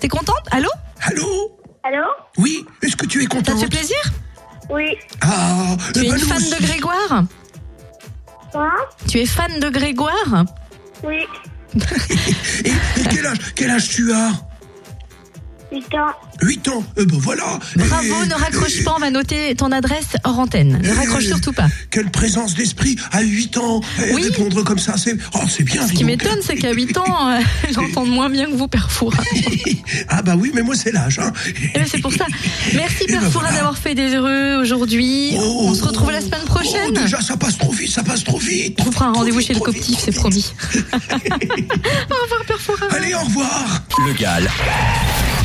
T'es 0.00 0.08
contente? 0.08 0.36
Allô? 0.50 0.68
Allô? 1.02 1.58
Allô 1.84 2.02
Oui 2.38 2.64
Est-ce 2.82 2.96
que 2.96 3.06
tu 3.06 3.18
es 3.20 3.22
Ça 3.24 3.28
te 3.28 3.34
contente 3.36 3.60
fait 3.60 3.68
plaisir 3.68 3.96
Oui. 4.70 4.96
Ah 5.20 5.76
Tu 5.92 6.00
eh 6.00 6.06
es 6.06 6.10
ben, 6.10 6.16
une 6.18 6.24
fan 6.24 6.36
aussi. 6.38 6.50
de 6.50 6.66
Grégoire 6.66 7.24
Quoi 8.52 8.70
Tu 9.08 9.18
es 9.18 9.26
fan 9.26 9.60
de 9.60 9.68
Grégoire 9.68 10.44
Oui. 11.02 11.24
Et, 12.64 12.68
et 12.68 13.04
quel, 13.10 13.26
âge, 13.26 13.38
quel 13.56 13.70
âge 13.70 13.88
tu 13.88 14.12
as? 14.12 14.30
8 15.72 15.94
ans. 15.96 16.12
8 16.42 16.68
ans 16.68 16.84
Eh 16.96 17.04
ben 17.06 17.18
voilà 17.18 17.58
Bravo, 17.76 18.04
Et- 18.24 18.26
ne 18.28 18.34
raccroche 18.34 18.80
et- 18.80 18.82
pas, 18.84 18.94
on 18.96 19.00
va 19.00 19.10
noter 19.10 19.54
ton 19.54 19.70
adresse 19.72 20.06
hors 20.24 20.38
antenne. 20.38 20.80
Ne 20.82 20.92
raccroche 20.94 21.24
surtout 21.26 21.52
pas. 21.52 21.68
Quelle 21.90 22.10
présence 22.10 22.54
d'esprit 22.54 22.96
à 23.12 23.22
8 23.22 23.56
ans 23.58 23.80
Oui. 24.12 24.22
Répondre 24.24 24.62
comme 24.64 24.78
ça, 24.78 24.94
c'est 24.96 25.16
oh, 25.34 25.40
c'est 25.48 25.62
bien. 25.64 25.86
Ce 25.86 25.92
qui 25.92 26.04
m'étonne, 26.04 26.38
c'est 26.44 26.56
qu'à 26.56 26.72
8 26.72 26.96
ans, 26.98 27.28
euh, 27.30 27.38
j'entends 27.74 28.04
moins 28.06 28.28
bien 28.30 28.46
que 28.46 28.54
vous, 28.56 28.68
Père 28.68 28.90
Fouras. 28.90 29.22
Ah 30.08 30.22
bah 30.22 30.34
oui, 30.36 30.50
mais 30.54 30.62
moi 30.62 30.74
c'est 30.76 30.92
l'âge. 30.92 31.18
Hein. 31.18 31.32
Eh 31.74 31.78
ben, 31.78 31.86
c'est 31.90 31.98
pour 32.00 32.12
ça. 32.12 32.26
Merci, 32.74 33.04
Et 33.04 33.06
Père 33.06 33.20
ben 33.22 33.28
voilà. 33.28 33.52
d'avoir 33.52 33.78
fait 33.78 33.94
des 33.94 34.14
heureux 34.14 34.56
aujourd'hui. 34.60 35.32
Oh, 35.38 35.60
on 35.66 35.74
se 35.74 35.82
retrouve 35.84 36.10
la 36.10 36.20
semaine 36.20 36.44
prochaine. 36.46 36.86
Oh, 36.88 36.92
déjà, 36.92 37.20
ça 37.20 37.36
passe 37.36 37.58
trop 37.58 37.72
vite, 37.72 37.90
ça 37.92 38.02
passe 38.02 38.24
trop 38.24 38.38
vite. 38.38 38.78
on 38.86 38.90
fera 38.92 39.06
un 39.06 39.12
rendez-vous 39.12 39.40
chez 39.40 39.54
le 39.54 39.60
coptif, 39.60 39.98
c'est 40.04 40.14
promis. 40.14 40.52
Au 40.74 40.96
revoir, 40.96 42.44
Père 42.46 42.60
Fouras. 42.60 42.86
Allez, 42.90 43.14
au 43.14 43.20
revoir. 43.20 43.82
Légal. 44.06 44.50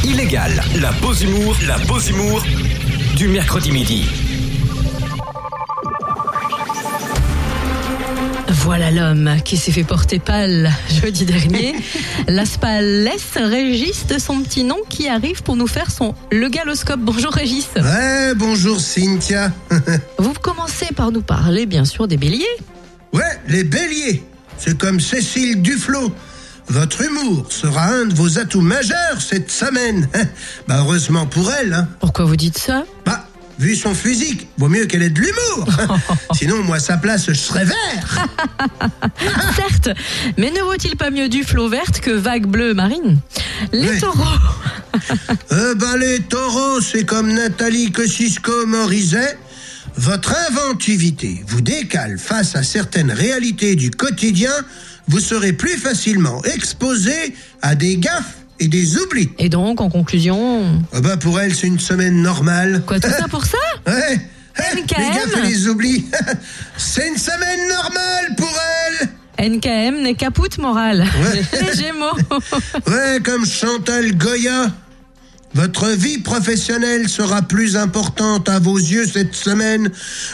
Illégal. 0.06 0.64
La 0.80 0.94
pause 0.94 1.24
humour. 1.24 1.58
La 1.68 1.78
pause 1.78 2.10
humour. 2.10 2.42
Du 3.18 3.28
mercredi 3.28 3.70
midi. 3.70 4.08
Voilà 8.48 8.90
l'homme 8.90 9.42
qui 9.44 9.58
s'est 9.58 9.74
fait 9.74 9.84
porter 9.84 10.20
pâle 10.20 10.72
jeudi 11.02 11.26
dernier. 11.26 11.76
L'Aspal 12.30 13.04
laisse 13.04 13.36
Régis 13.36 14.08
de 14.08 14.18
son 14.20 14.40
petit 14.42 14.64
nom 14.64 14.78
qui 14.88 15.10
arrive 15.10 15.44
pour 15.44 15.58
nous 15.58 15.68
faire 15.68 15.92
son 15.92 16.16
le 16.32 16.48
galoscope. 16.48 17.02
Bonjour 17.02 17.34
Régis. 17.34 17.68
Ouais, 17.76 18.34
bonjour 18.36 18.80
Cynthia. 18.80 19.52
Vous 20.18 20.34
commencez 20.34 20.88
par 20.96 21.12
nous 21.12 21.22
parler 21.22 21.66
bien 21.66 21.84
sûr 21.84 22.08
des 22.08 22.16
béliers. 22.16 22.46
Ouais, 23.12 23.38
les 23.50 23.66
béliers. 23.66 24.24
C'est 24.58 24.78
comme 24.78 25.02
Cécile 25.02 25.62
Duflot. 25.62 26.14
Votre 26.70 27.02
humour 27.02 27.52
sera 27.52 27.86
un 27.88 28.06
de 28.06 28.14
vos 28.14 28.38
atouts 28.38 28.62
majeurs 28.62 29.20
cette 29.20 29.50
semaine. 29.52 30.08
Hein. 30.14 30.26
Bah 30.68 30.78
heureusement 30.80 31.26
pour 31.26 31.52
elle. 31.52 31.74
Hein. 31.74 31.88
Pourquoi 32.00 32.26
vous 32.26 32.36
dites 32.36 32.58
ça? 32.60 32.84
Bah, 33.06 33.28
vu 33.58 33.76
son 33.76 33.96
physique, 33.96 34.48
vaut 34.58 34.70
mieux 34.70 34.86
qu'elle 34.86 35.02
ait 35.02 35.10
de 35.10 35.20
l'humour. 35.20 35.68
Sinon, 36.36 36.64
moi, 36.64 36.80
sa 36.80 36.98
place, 36.98 37.26
je 37.28 37.34
serais 37.34 37.66
vert. 37.66 38.28
Certes, 39.56 39.90
mais 40.38 40.52
ne 40.52 40.62
vaut-il 40.62 40.96
pas 40.96 41.10
mieux 41.10 41.28
du 41.28 41.44
flot 41.44 41.70
verte 41.70 42.00
que 42.02 42.12
vague 42.12 42.46
bleue 42.46 42.74
marine? 42.74 43.20
Les 43.74 43.90
Oui. 43.90 44.00
taureaux. 44.00 44.24
Euh, 45.52 45.76
ben, 45.76 45.98
les 45.98 46.20
taureaux, 46.20 46.82
c'est 46.82 47.04
comme 47.06 47.32
Nathalie 47.34 47.92
Kosciusko-Morizet. 47.92 49.38
Votre 49.96 50.36
inventivité 50.50 51.44
vous 51.48 51.62
décale 51.62 52.18
face 52.20 52.56
à 52.56 52.64
certaines 52.64 53.12
réalités 53.12 53.76
du 53.76 53.92
quotidien. 53.92 54.52
Vous 55.10 55.20
serez 55.20 55.54
plus 55.54 55.76
facilement 55.78 56.42
exposé 56.44 57.34
à 57.62 57.76
des 57.76 57.98
gaffes 57.98 58.38
et 58.60 58.68
des 58.68 58.98
oublis. 58.98 59.30
Et 59.40 59.50
donc, 59.50 59.82
en 59.82 59.90
conclusion, 59.90 60.82
Ah 60.94 61.02
bah, 61.02 61.18
pour 61.18 61.40
elle, 61.40 61.56
c'est 61.56 61.68
une 61.68 61.80
semaine 61.80 62.22
normale. 62.22 62.84
quoi 62.86 63.00
tout 63.00 63.10
ça 63.10 63.28
pour 63.28 63.44
ça 63.46 63.58
Ouais. 63.88 64.20
NKM. 64.76 64.98
Les 64.98 65.06
gaffes 65.16 65.38
et 65.44 65.48
les 65.48 65.68
oublis. 65.68 66.06
c'est 66.78 67.08
une 67.08 67.18
semaine 67.18 67.70
normale 67.70 68.36
pour 68.38 68.54
elle. 69.40 69.50
NKM 69.52 70.02
n'est 70.04 70.16
capoute 70.16 70.58
morale. 70.58 71.02
Ouais. 71.24 71.42
Les 71.62 71.76
Gémeaux. 71.82 72.18
Ouais, 72.88 73.20
comme 73.24 73.46
Chantal 73.46 74.16
Goya. 74.18 74.68
Votre 75.56 75.90
vie 75.90 76.20
professionnelle 76.20 77.10
sera 77.10 77.42
plus 77.42 77.76
importante 77.76 78.48
à 78.50 78.60
vos 78.60 78.78
yeux 78.78 79.08
cette 79.08 79.34
semaine. 79.34 79.90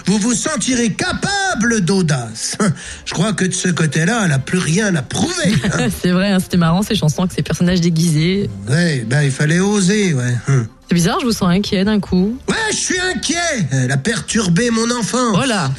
Vous 0.06 0.18
vous 0.18 0.34
sentirez 0.34 0.92
capable 0.92 1.82
d'audace. 1.82 2.58
Je 3.06 3.14
crois 3.14 3.32
que 3.34 3.46
de 3.46 3.54
ce 3.54 3.70
côté-là, 3.70 4.22
elle 4.24 4.30
n'a 4.30 4.40
plus 4.40 4.58
rien 4.58 4.94
à 4.96 5.02
prouver. 5.02 5.54
hein. 5.74 5.88
C'est 6.02 6.12
vrai, 6.12 6.32
hein, 6.32 6.40
c'était 6.40 6.58
marrant 6.58 6.82
ces 6.82 6.96
chansons 6.96 7.22
avec 7.24 7.34
ces 7.34 7.44
personnages 7.44 7.80
déguisés. 7.82 8.50
Ouais, 8.70 9.06
ben 9.08 9.22
il 9.24 9.32
fallait 9.32 9.60
oser, 9.60 10.14
ouais. 10.14 10.36
Hum. 10.50 10.68
C'est 10.90 10.96
bizarre, 10.96 11.18
je 11.22 11.26
vous 11.26 11.32
sens 11.32 11.50
inquiet 11.50 11.84
d'un 11.86 12.00
coup. 12.00 12.38
Ouais, 12.48 12.56
je 12.72 12.76
suis 12.78 13.00
inquiet. 13.00 13.68
Elle 13.72 13.92
a 13.92 13.98
perturbé 13.98 14.70
mon 14.70 14.92
enfance. 15.00 15.36
Voilà. 15.36 15.72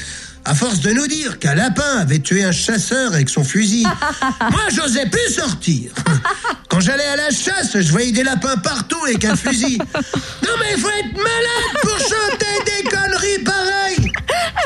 À 0.46 0.54
force 0.54 0.80
de 0.80 0.90
nous 0.92 1.06
dire 1.08 1.38
qu'un 1.38 1.54
lapin 1.54 1.98
avait 1.98 2.20
tué 2.20 2.44
un 2.44 2.52
chasseur 2.52 3.12
avec 3.12 3.28
son 3.28 3.42
fusil, 3.44 3.84
moi 4.40 4.62
j'osais 4.72 5.06
plus 5.06 5.34
sortir. 5.34 5.90
Quand 6.68 6.80
j'allais 6.80 7.06
à 7.06 7.16
la 7.16 7.30
chasse, 7.30 7.78
je 7.78 7.90
voyais 7.90 8.12
des 8.12 8.22
lapins 8.22 8.56
partout 8.58 9.02
avec 9.04 9.24
un 9.24 9.34
fusil. 9.36 9.78
Non 9.78 10.50
mais 10.60 10.72
il 10.76 10.80
faut 10.80 10.88
être 10.90 11.16
malade 11.16 11.80
pour 11.82 11.98
chanter 11.98 12.46
des 12.64 12.88
conneries 12.88 13.44
pareilles. 13.44 14.12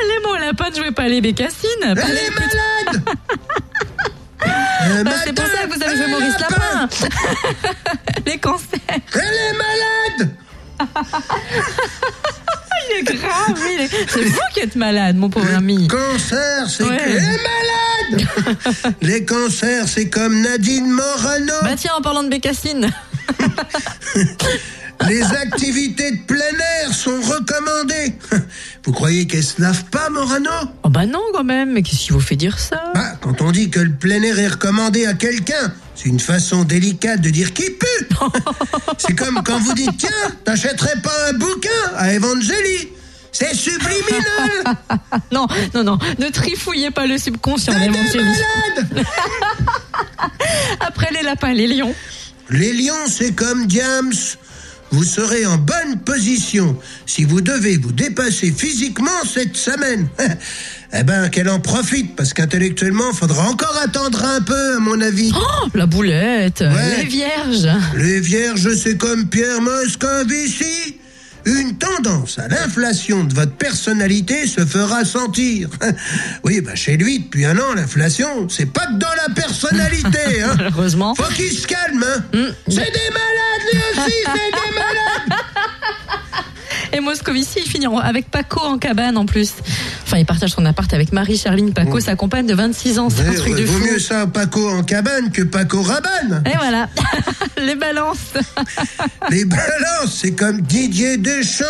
Les 0.09 0.27
mots 0.27 0.37
lapin 0.37 0.71
ne 0.71 0.75
jouez 0.77 0.93
pas 0.93 1.09
les 1.09 1.21
bécassines. 1.21 1.69
Elle 1.83 1.99
est 1.99 2.31
malade. 2.31 3.03
Euh, 4.47 5.05
Bah, 5.05 5.11
c'est 5.25 5.33
pour 5.35 5.47
ça 5.47 5.67
que 5.67 5.75
vous 5.77 5.83
avez 5.83 5.97
joué 5.97 6.05
un 6.05 6.09
Maurice 6.09 6.39
lapin. 6.41 6.57
Lapin. 6.81 6.89
les 8.27 8.39
cancers. 8.39 8.79
Elle 9.15 9.21
est 9.21 9.53
malade. 9.53 10.37
Il 12.89 12.97
est 12.99 13.03
grave. 13.15 13.59
il 13.75 13.81
est- 13.83 13.89
C'est 14.09 14.25
vous 14.25 14.39
qui 14.55 14.61
êtes 14.61 14.77
malade, 14.77 15.17
mon 15.17 15.29
pauvre 15.31 15.55
ami. 15.55 15.87
Cancer, 15.89 16.69
c'est 16.69 16.85
Ouais. 16.85 16.97
que... 16.97 17.03
Elle 17.03 17.17
est 17.17 18.19
malade. 18.19 18.95
Les 19.03 19.25
cancers, 19.25 19.87
c'est 19.89 20.09
comme 20.09 20.41
Nadine 20.41 20.91
Morano. 20.91 21.53
Bah 21.63 21.71
tiens, 21.77 21.93
en 21.97 22.03
parlant 22.03 22.23
de 22.25 22.29
bécassines. 22.29 22.91
Les 25.09 25.23
activités 25.23 26.11
de 26.13 26.19
plein 26.27 26.37
air 26.83 26.95
sont 26.95 27.21
recommandées. 27.23 28.15
Vous 28.85 28.93
croyez 28.93 29.27
qu'elle 29.27 29.43
se 29.45 29.61
lave 29.61 29.85
pas, 29.87 30.09
Morano 30.11 30.51
Oh 30.83 30.89
bah 30.91 31.07
non 31.07 31.23
quand 31.33 31.45
même, 31.45 31.73
mais 31.73 31.83
qu'est-ce 31.83 32.01
qui 32.01 32.13
vous 32.13 32.21
fait 32.21 32.37
dire 32.37 32.59
ça 32.59 32.93
Bah, 32.95 33.17
quand 33.21 33.41
on 33.41 33.51
dit 33.51 33.71
que 33.71 33.81
le 33.81 33.93
plein 33.93 34.23
air 34.23 34.39
est 34.39 34.49
recommandé 34.49 35.07
à 35.07 35.15
quelqu'un, 35.15 35.73
c'est 35.95 36.09
une 36.09 36.21
façon 36.21 36.65
délicate 36.65 37.21
de 37.21 37.31
dire 37.31 37.53
qu'il 37.55 37.73
pue. 37.73 38.09
c'est 38.99 39.15
comme 39.15 39.43
quand 39.45 39.59
vous 39.59 39.75
dites 39.75 39.97
tiens, 39.99 40.11
t'achèterais 40.45 41.01
pas 41.03 41.29
un 41.31 41.33
bouquin 41.33 41.69
à 41.97 42.13
Evangélie. 42.15 42.89
C'est 43.33 43.55
subliminal. 43.55 44.77
Non, 45.33 45.47
non, 45.75 45.85
non, 45.85 45.99
ne 46.19 46.29
trifouillez 46.29 46.91
pas 46.91 47.07
le 47.07 47.17
subconscient, 47.17 47.73
Evangélie. 47.73 48.25
malade. 48.25 49.07
Après 50.81 51.11
les 51.13 51.23
lapins, 51.23 51.53
les 51.53 51.67
lions. 51.69 51.95
Les 52.51 52.73
lions, 52.73 53.07
c'est 53.09 53.33
comme 53.33 53.67
Diams. 53.67 54.13
Vous 54.93 55.05
serez 55.05 55.47
en 55.47 55.57
bonne 55.57 56.01
position 56.05 56.77
si 57.07 57.25
vous 57.25 57.41
devez 57.41 57.77
vous 57.77 57.93
dépasser 57.93 58.51
physiquement 58.51 59.25
cette 59.25 59.57
semaine. 59.57 60.09
eh 60.93 61.03
ben, 61.05 61.29
qu'elle 61.29 61.49
en 61.49 61.61
profite, 61.61 62.17
parce 62.17 62.35
qu'intellectuellement, 62.35 63.13
faudra 63.13 63.49
encore 63.49 63.79
attendre 63.83 64.25
un 64.25 64.41
peu, 64.41 64.77
à 64.77 64.81
mon 64.81 65.01
avis. 65.01 65.33
Oh, 65.35 65.69
la 65.75 65.87
boulette, 65.87 66.61
Ouais. 66.63 66.97
les 66.99 67.05
vierges. 67.05 67.69
Les 67.97 68.21
vierges, 68.21 68.75
c'est 68.75 68.97
comme 68.97 69.29
Pierre 69.29 69.61
Moscovici. 69.61 70.97
Une 71.47 71.79
tendance 71.79 72.39
à 72.39 72.49
l'inflation 72.49 73.25
de 73.25 73.33
votre 73.33 73.53
personnalité 73.53 74.47
se 74.47 74.67
fera 74.67 75.05
sentir. 75.07 75.71
Oui, 76.45 76.61
bah 76.61 76.75
chez 76.75 76.97
lui, 76.99 77.21
depuis 77.21 77.45
un 77.47 77.57
an, 77.59 77.75
l'inflation, 77.75 78.49
c'est 78.49 78.67
pas 78.71 78.87
que 78.87 78.99
dans 78.99 79.15
la 79.27 79.33
personnalité. 79.35 80.43
Hein. 80.43 80.55
Malheureusement. 80.59 81.15
Faut 81.15 81.33
qu'il 81.33 81.51
se 81.53 81.67
calme. 81.67 82.05
Hein. 82.05 82.49
C'est 82.69 82.75
des 82.75 83.11
malades, 83.13 83.30
lui 83.73 83.81
aussi, 83.93 84.13
c'est 84.25 84.33
des 84.33 84.75
malades. 84.75 85.41
Et 86.93 86.99
Moscovici, 87.01 87.61
il 87.65 87.71
finit 87.71 87.87
en- 87.87 87.99
avec 87.99 88.31
Paco 88.31 88.61
en 88.61 88.77
cabane 88.79 89.17
en 89.17 89.25
plus. 89.25 89.53
Enfin, 90.05 90.19
il 90.19 90.27
partage 90.27 90.51
son 90.51 90.65
appart 90.67 90.93
avec 90.93 91.13
Marie-Charline 91.13 91.73
Paco, 91.73 92.01
sa 92.01 92.17
compagne 92.17 92.47
de 92.47 92.55
26 92.55 92.99
ans. 92.99 93.09
C'est 93.11 93.29
un 93.29 93.33
truc 93.33 93.55
de 93.55 93.63
vaut 93.65 93.79
fou. 93.79 93.85
mieux 93.85 93.99
ça, 94.01 94.27
Paco 94.27 94.69
en 94.69 94.83
cabane 94.83 95.31
que 95.31 95.43
Paco 95.43 95.83
Rabanne. 95.83 96.43
Et 96.47 96.57
voilà, 96.57 96.89
les 97.59 97.77
balances. 97.77 98.19
Les 99.31 99.45
balances, 99.45 100.19
c'est 100.21 100.33
comme 100.35 100.61
Didier 100.63 101.17
Deschamps. 101.17 101.65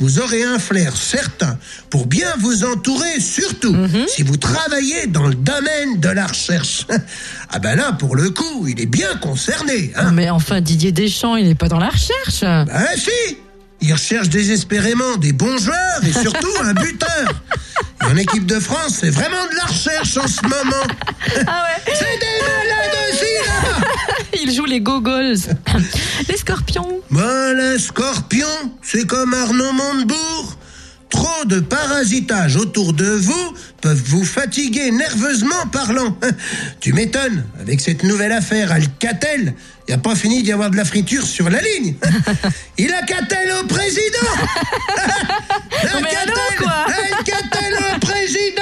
Vous 0.00 0.18
aurez 0.18 0.42
un 0.42 0.58
flair 0.58 0.96
certain 0.96 1.58
pour 1.90 2.06
bien 2.06 2.28
vous 2.40 2.64
entourer, 2.64 3.20
surtout 3.20 3.72
Mhm. 3.72 4.06
si 4.08 4.22
vous 4.22 4.36
travaillez 4.36 5.06
dans 5.06 5.26
le 5.28 5.34
domaine 5.34 6.00
de 6.00 6.08
la 6.08 6.26
recherche. 6.26 6.86
Ah 7.54 7.58
ben 7.58 7.76
là, 7.76 7.92
pour 7.92 8.16
le 8.16 8.30
coup, 8.30 8.66
il 8.66 8.80
est 8.80 8.86
bien 8.86 9.14
concerné. 9.20 9.92
Hein 9.94 10.10
Mais 10.12 10.30
enfin, 10.30 10.62
Didier 10.62 10.90
Deschamps, 10.90 11.36
il 11.36 11.46
n'est 11.48 11.54
pas 11.54 11.68
dans 11.68 11.78
la 11.78 11.90
recherche. 11.90 12.42
Ah 12.42 12.66
si 12.96 13.36
Il 13.82 13.92
recherche 13.92 14.28
désespérément 14.30 15.16
des 15.18 15.32
bons 15.32 15.58
joueurs 15.58 16.00
et 16.02 16.12
surtout 16.12 16.48
un 16.62 16.72
buteur. 16.82 17.28
Et 18.00 18.04
en 18.06 18.16
équipe 18.16 18.46
de 18.46 18.58
France, 18.58 18.96
c'est 19.00 19.10
vraiment 19.10 19.44
de 19.50 19.56
la 19.56 19.64
recherche 19.64 20.16
en 20.16 20.26
ce 20.26 20.42
moment. 20.42 20.86
Ah 21.46 21.64
ouais 21.66 21.92
C'est 21.94 22.18
des 22.24 22.38
malades 22.42 22.96
aussi, 23.12 23.32
là 23.46 23.86
Il 24.42 24.52
joue 24.52 24.64
les 24.64 24.80
gogols. 24.80 25.36
Les 26.28 26.36
scorpions. 26.36 27.00
Ben, 27.10 27.54
les 27.54 27.78
scorpions, 27.78 28.46
c'est 28.82 29.06
comme 29.06 29.34
Arnaud 29.34 29.72
Montebourg. 29.72 30.56
Trop 31.10 31.44
de 31.44 31.60
parasitage 31.60 32.56
autour 32.56 32.94
de 32.94 33.04
vous 33.04 33.54
peuvent 33.82 34.02
vous 34.06 34.24
fatiguer 34.24 34.90
nerveusement 34.90 35.66
parlant. 35.70 36.16
Tu 36.80 36.94
m'étonnes, 36.94 37.44
avec 37.60 37.80
cette 37.80 38.02
nouvelle 38.02 38.32
affaire 38.32 38.72
Alcatel, 38.72 39.54
il 39.86 39.90
n'y 39.90 39.94
a 39.94 39.98
pas 39.98 40.14
fini 40.14 40.42
d'y 40.42 40.52
avoir 40.52 40.70
de 40.70 40.76
la 40.76 40.84
friture 40.84 41.26
sur 41.26 41.50
la 41.50 41.60
ligne. 41.60 41.96
Il 42.78 42.94
a 42.94 43.02
Catel 43.02 43.52
au 43.62 43.66
président 43.66 44.28
quoi 46.58 46.86
Alcatel 46.86 47.74
au 47.94 47.98
président 47.98 48.61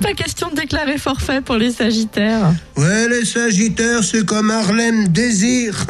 Pas 0.00 0.14
question 0.14 0.50
de 0.50 0.56
déclarer 0.56 0.98
forfait 0.98 1.40
pour 1.40 1.56
les 1.56 1.72
sagittaires. 1.72 2.52
Ouais, 2.76 3.08
les 3.08 3.24
Sagittaires, 3.24 4.02
c'est 4.02 4.24
comme 4.24 4.50
Harlem 4.50 5.08
Désir. 5.08 5.86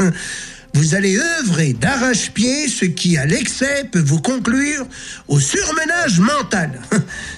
Vous 0.75 0.95
allez 0.95 1.19
œuvrer 1.19 1.75
d'arrache-pied, 1.75 2.67
ce 2.69 2.87
qui, 2.87 3.19
à 3.19 3.27
l'excès, 3.27 3.85
peut 3.93 4.03
vous 4.03 4.21
conclure 4.21 4.87
au 5.29 5.39
surmenage 5.39 6.19
mental. 6.19 6.81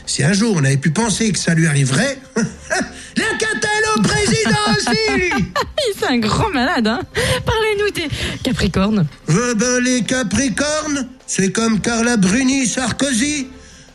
Si 0.07 0.22
un 0.22 0.33
jour 0.33 0.55
on 0.57 0.64
avait 0.64 0.77
pu 0.77 0.90
penser 0.90 1.33
que 1.33 1.38
ça 1.38 1.55
lui 1.55 1.66
arriverait, 1.66 2.18
la 2.37 3.38
catelle 3.38 3.85
au 3.96 4.03
président 4.03 4.66
aussi, 4.77 5.44
c'est 5.98 6.07
un 6.07 6.18
grand 6.18 6.50
malade, 6.50 6.87
hein 6.87 7.00
Parlez-nous 7.44 7.90
des 7.90 8.09
capricornes. 8.42 9.07
Eh 9.29 9.55
ben, 9.57 9.81
les 9.83 10.03
Capricornes, 10.03 11.09
c'est 11.27 11.50
comme 11.50 11.81
Carla 11.81 12.16
Bruni 12.16 12.66
Sarkozy. 12.66 13.48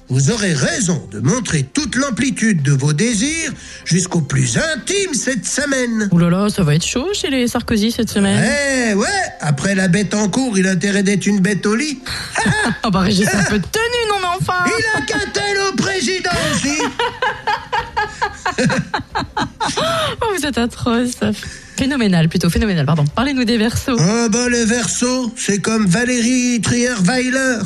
Vous 0.09 0.31
aurez 0.31 0.53
raison 0.53 1.07
de 1.11 1.19
montrer 1.19 1.61
toute 1.63 1.95
l'amplitude 1.95 2.63
de 2.63 2.71
vos 2.71 2.93
désirs 2.93 3.51
jusqu'au 3.85 4.21
plus 4.21 4.57
intime 4.57 5.13
cette 5.13 5.45
semaine. 5.45 6.09
Ouh 6.11 6.17
là 6.17 6.31
là, 6.31 6.49
ça 6.49 6.63
va 6.63 6.73
être 6.73 6.85
chaud 6.85 7.09
chez 7.13 7.29
les 7.29 7.47
Sarkozy 7.47 7.91
cette 7.91 8.09
semaine. 8.09 8.43
Eh 8.43 8.95
ouais, 8.95 9.07
après 9.39 9.75
la 9.75 9.87
bête 9.87 10.15
en 10.15 10.27
cours, 10.27 10.57
il 10.57 10.67
a 10.67 10.71
intérêt 10.71 11.03
d'être 11.03 11.27
une 11.27 11.41
bête 11.41 11.63
au 11.67 11.75
lit. 11.75 12.01
Oh 12.83 12.89
bah 12.91 13.01
Régis, 13.01 13.27
un 13.31 13.43
peu 13.43 13.59
de 13.59 13.65
tenue, 13.65 14.09
non 14.09 14.15
mais 14.19 14.27
enfin 14.39 14.65
Il 14.65 14.97
a 14.97 15.01
qu'un 15.05 15.29
tel 15.31 15.57
au 15.71 15.75
président 15.75 16.31
aussi. 16.53 16.79
Oh, 19.61 20.25
vous 20.35 20.45
êtes 20.45 20.57
atroce. 20.57 21.19
Phénoménal, 21.77 22.27
plutôt 22.29 22.49
phénoménal, 22.49 22.85
pardon. 22.85 23.05
Parlez-nous 23.15 23.45
des 23.45 23.57
versos. 23.57 23.97
Ah 23.99 24.27
bah 24.29 24.49
les 24.49 24.65
versos, 24.65 25.31
c'est 25.35 25.59
comme 25.59 25.85
Valérie 25.85 26.59
Trierweiler. 26.61 27.59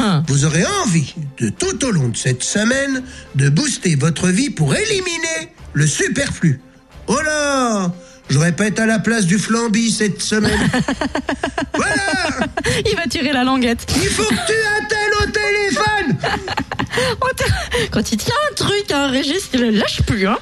Hein. 0.00 0.24
Vous 0.26 0.44
aurez 0.44 0.64
envie 0.84 1.14
de 1.38 1.48
tout 1.48 1.84
au 1.84 1.90
long 1.90 2.08
de 2.08 2.16
cette 2.16 2.42
semaine 2.42 3.02
de 3.34 3.48
booster 3.48 3.94
votre 3.94 4.28
vie 4.28 4.50
pour 4.50 4.74
éliminer 4.74 5.52
le 5.74 5.86
superflu. 5.86 6.60
Oh 7.06 7.20
là 7.24 7.92
je 8.30 8.38
répète 8.38 8.80
à 8.80 8.86
la 8.86 8.98
place 8.98 9.26
du 9.26 9.38
flambi 9.38 9.90
cette 9.90 10.22
semaine. 10.22 10.58
voilà 11.74 12.48
Il 12.86 12.96
va 12.96 13.06
tirer 13.06 13.30
la 13.32 13.44
languette. 13.44 13.84
Il 13.94 14.08
faut 14.08 14.22
que 14.22 14.28
tu 14.28 14.54
attelles 14.78 15.12
au 15.20 15.26
téléphone 15.30 16.16
Quand 17.90 18.12
il 18.12 18.18
tient 18.18 18.34
un 18.50 18.54
truc, 18.54 18.90
hein, 18.92 19.08
Régis, 19.08 19.48
il 19.54 19.60
le 19.60 19.70
lâche 19.70 20.02
plus. 20.02 20.26
Hein. 20.26 20.38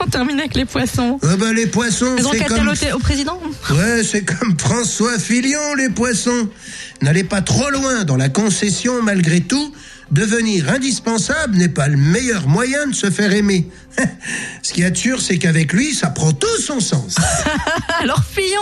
On 0.00 0.06
termine 0.06 0.38
avec 0.38 0.54
les 0.54 0.64
poissons. 0.64 1.18
Ah 1.22 1.36
bah 1.36 1.52
les 1.52 1.66
poissons, 1.66 2.14
Ils 2.18 2.26
ont 2.26 2.32
c'est 2.32 2.38
qu'à 2.38 2.46
comme... 2.46 2.68
au 2.68 2.98
président 2.98 3.40
Ouais, 3.70 4.02
c'est 4.04 4.24
comme 4.24 4.58
François 4.58 5.18
Fillon, 5.18 5.74
les 5.76 5.90
poissons. 5.90 6.48
N'allez 7.02 7.24
pas 7.24 7.42
trop 7.42 7.70
loin 7.70 8.04
dans 8.04 8.16
la 8.16 8.28
concession 8.28 9.02
malgré 9.02 9.40
tout. 9.40 9.74
Devenir 10.10 10.68
indispensable 10.70 11.56
n'est 11.56 11.68
pas 11.68 11.86
le 11.86 11.96
meilleur 11.96 12.48
moyen 12.48 12.88
de 12.88 12.94
se 12.94 13.10
faire 13.10 13.32
aimer. 13.32 13.68
Ce 14.62 14.72
qui 14.72 14.82
est 14.82 14.96
sûr, 14.96 15.20
c'est 15.20 15.38
qu'avec 15.38 15.72
lui, 15.72 15.94
ça 15.94 16.08
prend 16.08 16.32
tout 16.32 16.60
son 16.60 16.80
sens. 16.80 17.14
Alors 18.00 18.22
Fillon 18.24 18.58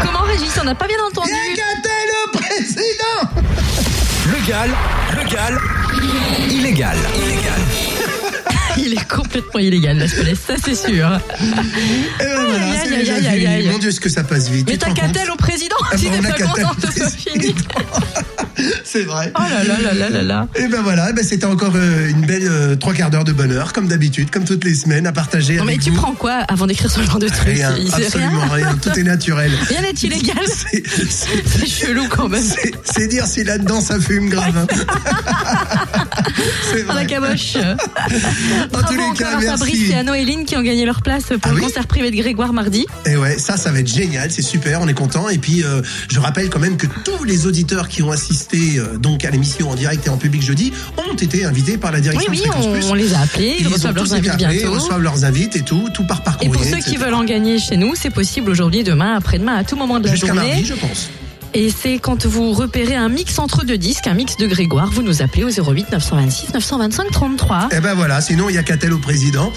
Comment 0.00 0.20
Régis 0.20 0.52
On 0.60 0.64
n'a 0.64 0.74
pas 0.74 0.86
bien 0.86 0.96
entendu. 1.06 1.30
Légal, 4.48 4.70
légal, 5.14 5.58
illégal. 6.50 6.96
Illégal. 7.18 7.60
Il 8.78 8.94
est 8.94 9.06
complètement 9.06 9.60
illégal, 9.60 9.98
la 9.98 10.08
Spelès, 10.08 10.38
ça 10.40 10.54
c'est 10.64 10.74
sûr. 10.74 11.20
Et 12.18 12.24
ben 12.24 12.46
voilà, 12.46 12.70
Aïe, 12.70 12.78
c'est 12.82 12.92
aïe, 12.94 12.98
déjà 13.00 13.14
aïe, 13.30 13.46
aïe. 13.46 13.68
Mon 13.68 13.76
Dieu, 13.76 13.90
est-ce 13.90 14.00
que 14.00 14.08
ça 14.08 14.24
passe 14.24 14.48
vite? 14.48 14.66
Mais 14.66 14.72
Tu 14.72 14.78
te 14.78 14.84
t'as 14.86 14.90
rends 15.02 15.12
compte 15.12 15.28
au 15.34 15.36
président 15.36 15.76
Ah 15.92 15.98
si 15.98 16.04
t'es 16.04 16.16
on 16.18 16.24
a 16.24 16.28
pas 16.28 16.34
qu'à-t-elle 16.34 16.64
content 16.64 16.70
au 16.70 16.86
que 16.86 16.92
ce 16.94 16.98
soit 16.98 17.10
fini 17.10 17.52
président. 17.52 18.26
C'est 18.98 19.04
vrai. 19.04 19.32
Oh 19.38 19.42
là 19.42 19.62
là 19.64 19.80
là 19.82 19.94
là 19.94 20.10
là 20.10 20.22
là. 20.22 20.48
Et 20.56 20.66
ben 20.68 20.82
voilà, 20.82 21.12
ben 21.12 21.24
c'était 21.24 21.44
encore 21.46 21.72
euh, 21.76 22.08
une 22.08 22.22
belle 22.26 22.46
euh, 22.48 22.74
trois 22.76 22.94
quarts 22.94 23.10
d'heure 23.10 23.24
de 23.24 23.32
bonheur, 23.32 23.72
comme 23.72 23.86
d'habitude, 23.88 24.30
comme 24.30 24.44
toutes 24.44 24.64
les 24.64 24.74
semaines, 24.74 25.06
à 25.06 25.12
partager 25.12 25.56
Non 25.56 25.64
mais 25.64 25.78
tu 25.78 25.90
vous. 25.90 25.96
prends 25.96 26.14
quoi 26.14 26.32
avant 26.48 26.66
d'écrire 26.66 26.90
ce 26.90 27.00
genre 27.02 27.18
de 27.18 27.28
truc 27.28 27.46
Rien, 27.54 27.72
absolument 27.92 28.40
rien. 28.52 28.66
rien. 28.68 28.78
Tout 28.82 28.98
est 28.98 29.02
naturel. 29.04 29.52
Rien 29.68 29.82
n'est 29.82 29.90
illégal. 29.90 30.36
C'est- 30.46 31.66
chelou 31.66 32.06
quand 32.08 32.28
même. 32.28 32.42
C'est 32.84 33.06
dire 33.08 33.26
si 33.26 33.44
là-dedans 33.44 33.80
ça 33.80 34.00
fume 34.00 34.28
grave. 34.30 34.56
hein. 34.56 34.66
C'est 36.72 36.82
Ah, 36.82 36.86
la 36.88 36.92
vrai. 36.94 37.06
caboche. 37.06 37.56
En 37.56 38.82
tous 38.82 38.94
les 38.94 39.16
cas, 39.16 39.36
à 39.36 39.40
Fabrice 39.40 39.78
merci. 39.88 39.92
et 39.92 40.02
Noéline 40.02 40.44
qui 40.44 40.56
ont 40.56 40.62
gagné 40.62 40.84
leur 40.84 41.02
place 41.02 41.24
pour 41.24 41.38
Ah 41.44 41.48
le 41.50 41.54
oui 41.56 41.62
concert 41.62 41.86
privé 41.86 42.10
de 42.10 42.16
Grégoire 42.16 42.52
mardi. 42.52 42.86
Et 43.06 43.16
ouais, 43.16 43.38
ça, 43.38 43.56
ça 43.56 43.70
va 43.70 43.80
être 43.80 43.92
génial, 43.92 44.30
c'est 44.30 44.42
super, 44.42 44.80
on 44.80 44.88
est 44.88 44.94
content. 44.94 45.28
Et 45.28 45.38
puis, 45.38 45.62
euh, 45.64 45.82
je 46.08 46.18
rappelle 46.20 46.48
quand 46.50 46.58
même 46.60 46.76
que 46.76 46.86
tous 47.04 47.24
les 47.24 47.46
auditeurs 47.46 47.88
qui 47.88 48.02
ont 48.02 48.10
assisté 48.10 48.78
euh, 48.78 48.87
donc 48.96 49.24
à 49.24 49.30
l'émission 49.30 49.70
en 49.70 49.74
direct 49.74 50.06
et 50.06 50.10
en 50.10 50.16
public 50.16 50.40
jeudi 50.42 50.72
ont 50.96 51.14
été 51.16 51.44
invités 51.44 51.76
par 51.76 51.92
la 51.92 51.98
Oui, 51.98 52.02
direction 52.04 52.30
oui, 52.30 52.36
de 52.38 52.42
Fréquence 52.42 52.64
on, 52.66 52.72
Plus. 52.72 52.84
on 52.90 52.94
les 52.94 53.14
a 53.14 53.20
appelés, 53.20 53.56
ils, 53.58 53.66
Ils 53.66 53.68
reçoivent 53.68 53.92
ont 53.92 53.96
leurs 53.96 54.14
invités 54.14 54.30
appelés, 54.44 54.58
bientôt. 54.60 54.74
reçoivent 54.74 55.02
leurs 55.02 55.24
invites 55.24 55.56
et 55.56 55.62
tout, 55.62 55.88
tout 55.92 56.04
par 56.06 56.22
par 56.22 56.38
Et 56.40 56.46
pour 56.48 56.56
courrier, 56.62 56.70
ceux 56.70 56.78
qui 56.90 56.96
veulent 56.96 57.14
en 57.14 57.24
gagner 57.24 57.58
chez 57.58 57.76
nous, 57.76 57.94
c'est 57.94 58.10
possible 58.10 58.50
aujourd'hui, 58.50 58.84
demain, 58.84 59.14
après-demain, 59.16 59.56
à 59.56 59.64
tout 59.64 59.76
moment 59.76 60.00
de 60.00 60.06
la 60.06 60.12
Jusqu'à 60.12 60.28
journée. 60.28 60.48
mardi, 60.48 60.64
je 60.64 60.74
pense. 60.74 61.10
Et 61.54 61.70
c'est 61.70 61.98
quand 61.98 62.26
vous 62.26 62.52
repérez 62.52 62.94
un 62.94 63.08
mix 63.08 63.38
entre 63.38 63.64
deux 63.64 63.78
disques, 63.78 64.06
un 64.06 64.12
mix 64.14 64.36
de 64.36 64.46
Grégoire, 64.46 64.90
vous 64.90 65.02
nous 65.02 65.22
appelez 65.22 65.44
au 65.44 65.48
08 65.50 65.90
926 65.92 66.52
925 66.54 67.10
33. 67.10 67.68
Et 67.72 67.80
ben 67.80 67.94
voilà, 67.94 68.20
sinon 68.20 68.48
il 68.48 68.54
y 68.54 68.58
a 68.58 68.62
qu'à 68.62 68.76
tel 68.76 68.92
au 68.92 68.98
président. 68.98 69.52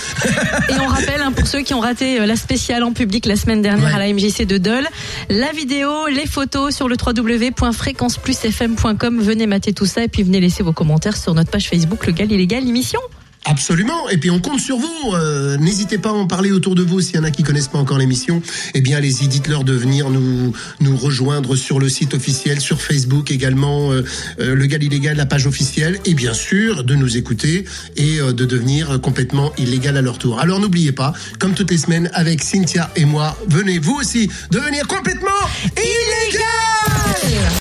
Et 0.69 0.73
on 0.79 0.87
rappelle, 0.87 1.21
hein, 1.21 1.31
pour 1.31 1.45
ceux 1.47 1.61
qui 1.61 1.73
ont 1.73 1.79
raté 1.81 2.19
euh, 2.21 2.25
la 2.25 2.35
spéciale 2.35 2.83
en 2.83 2.93
public 2.93 3.25
la 3.25 3.35
semaine 3.35 3.61
dernière 3.61 3.81
Ouais. 3.89 3.93
à 3.93 3.99
la 3.99 4.13
MJC 4.13 4.45
de 4.45 4.57
Dole, 4.57 4.87
la 5.29 5.51
vidéo, 5.51 6.07
les 6.07 6.25
photos 6.27 6.73
sur 6.75 6.87
le 6.87 6.95
www.fréquenceplusfm.com. 6.95 9.19
Venez 9.21 9.47
mater 9.47 9.73
tout 9.73 9.85
ça 9.85 10.03
et 10.03 10.07
puis 10.07 10.23
venez 10.23 10.39
laisser 10.39 10.63
vos 10.63 10.73
commentaires 10.73 11.17
sur 11.17 11.33
notre 11.33 11.49
page 11.51 11.67
Facebook 11.69 12.05
Le 12.05 12.13
Gal 12.13 12.31
Illégal 12.31 12.63
l'émission. 12.63 12.99
Absolument. 13.45 14.07
Et 14.09 14.17
puis 14.17 14.29
on 14.29 14.39
compte 14.39 14.59
sur 14.59 14.77
vous. 14.77 15.13
Euh, 15.13 15.57
N'hésitez 15.57 15.97
pas 15.97 16.09
à 16.09 16.13
en 16.13 16.27
parler 16.27 16.51
autour 16.51 16.75
de 16.75 16.83
vous. 16.83 17.01
S'il 17.01 17.15
y 17.15 17.19
en 17.19 17.23
a 17.23 17.31
qui 17.31 17.43
connaissent 17.43 17.67
pas 17.67 17.79
encore 17.79 17.97
l'émission, 17.97 18.41
eh 18.73 18.81
bien 18.81 18.97
allez-y, 18.97 19.27
dites-leur 19.27 19.63
de 19.63 19.73
venir 19.73 20.09
nous 20.09 20.53
nous 20.79 20.95
rejoindre 20.97 21.55
sur 21.55 21.79
le 21.79 21.89
site 21.89 22.13
officiel, 22.13 22.61
sur 22.61 22.81
Facebook 22.81 23.31
également, 23.31 23.91
euh, 23.91 24.03
euh, 24.39 24.53
le 24.55 24.65
Gal 24.67 24.83
illégal, 24.83 25.17
la 25.17 25.25
page 25.25 25.47
officielle, 25.47 25.99
et 26.05 26.13
bien 26.13 26.33
sûr 26.33 26.83
de 26.83 26.95
nous 26.95 27.17
écouter 27.17 27.65
et 27.97 28.19
euh, 28.19 28.31
de 28.31 28.45
devenir 28.45 29.01
complètement 29.01 29.51
illégal 29.57 29.97
à 29.97 30.01
leur 30.01 30.19
tour. 30.19 30.39
Alors 30.39 30.59
n'oubliez 30.59 30.91
pas, 30.91 31.13
comme 31.39 31.53
toutes 31.53 31.71
les 31.71 31.77
semaines 31.77 32.11
avec 32.13 32.43
Cynthia 32.43 32.91
et 32.95 33.05
moi, 33.05 33.35
venez 33.47 33.79
vous 33.79 33.95
aussi 33.95 34.29
devenir 34.51 34.87
complètement 34.87 35.29
illégal. 35.77 37.41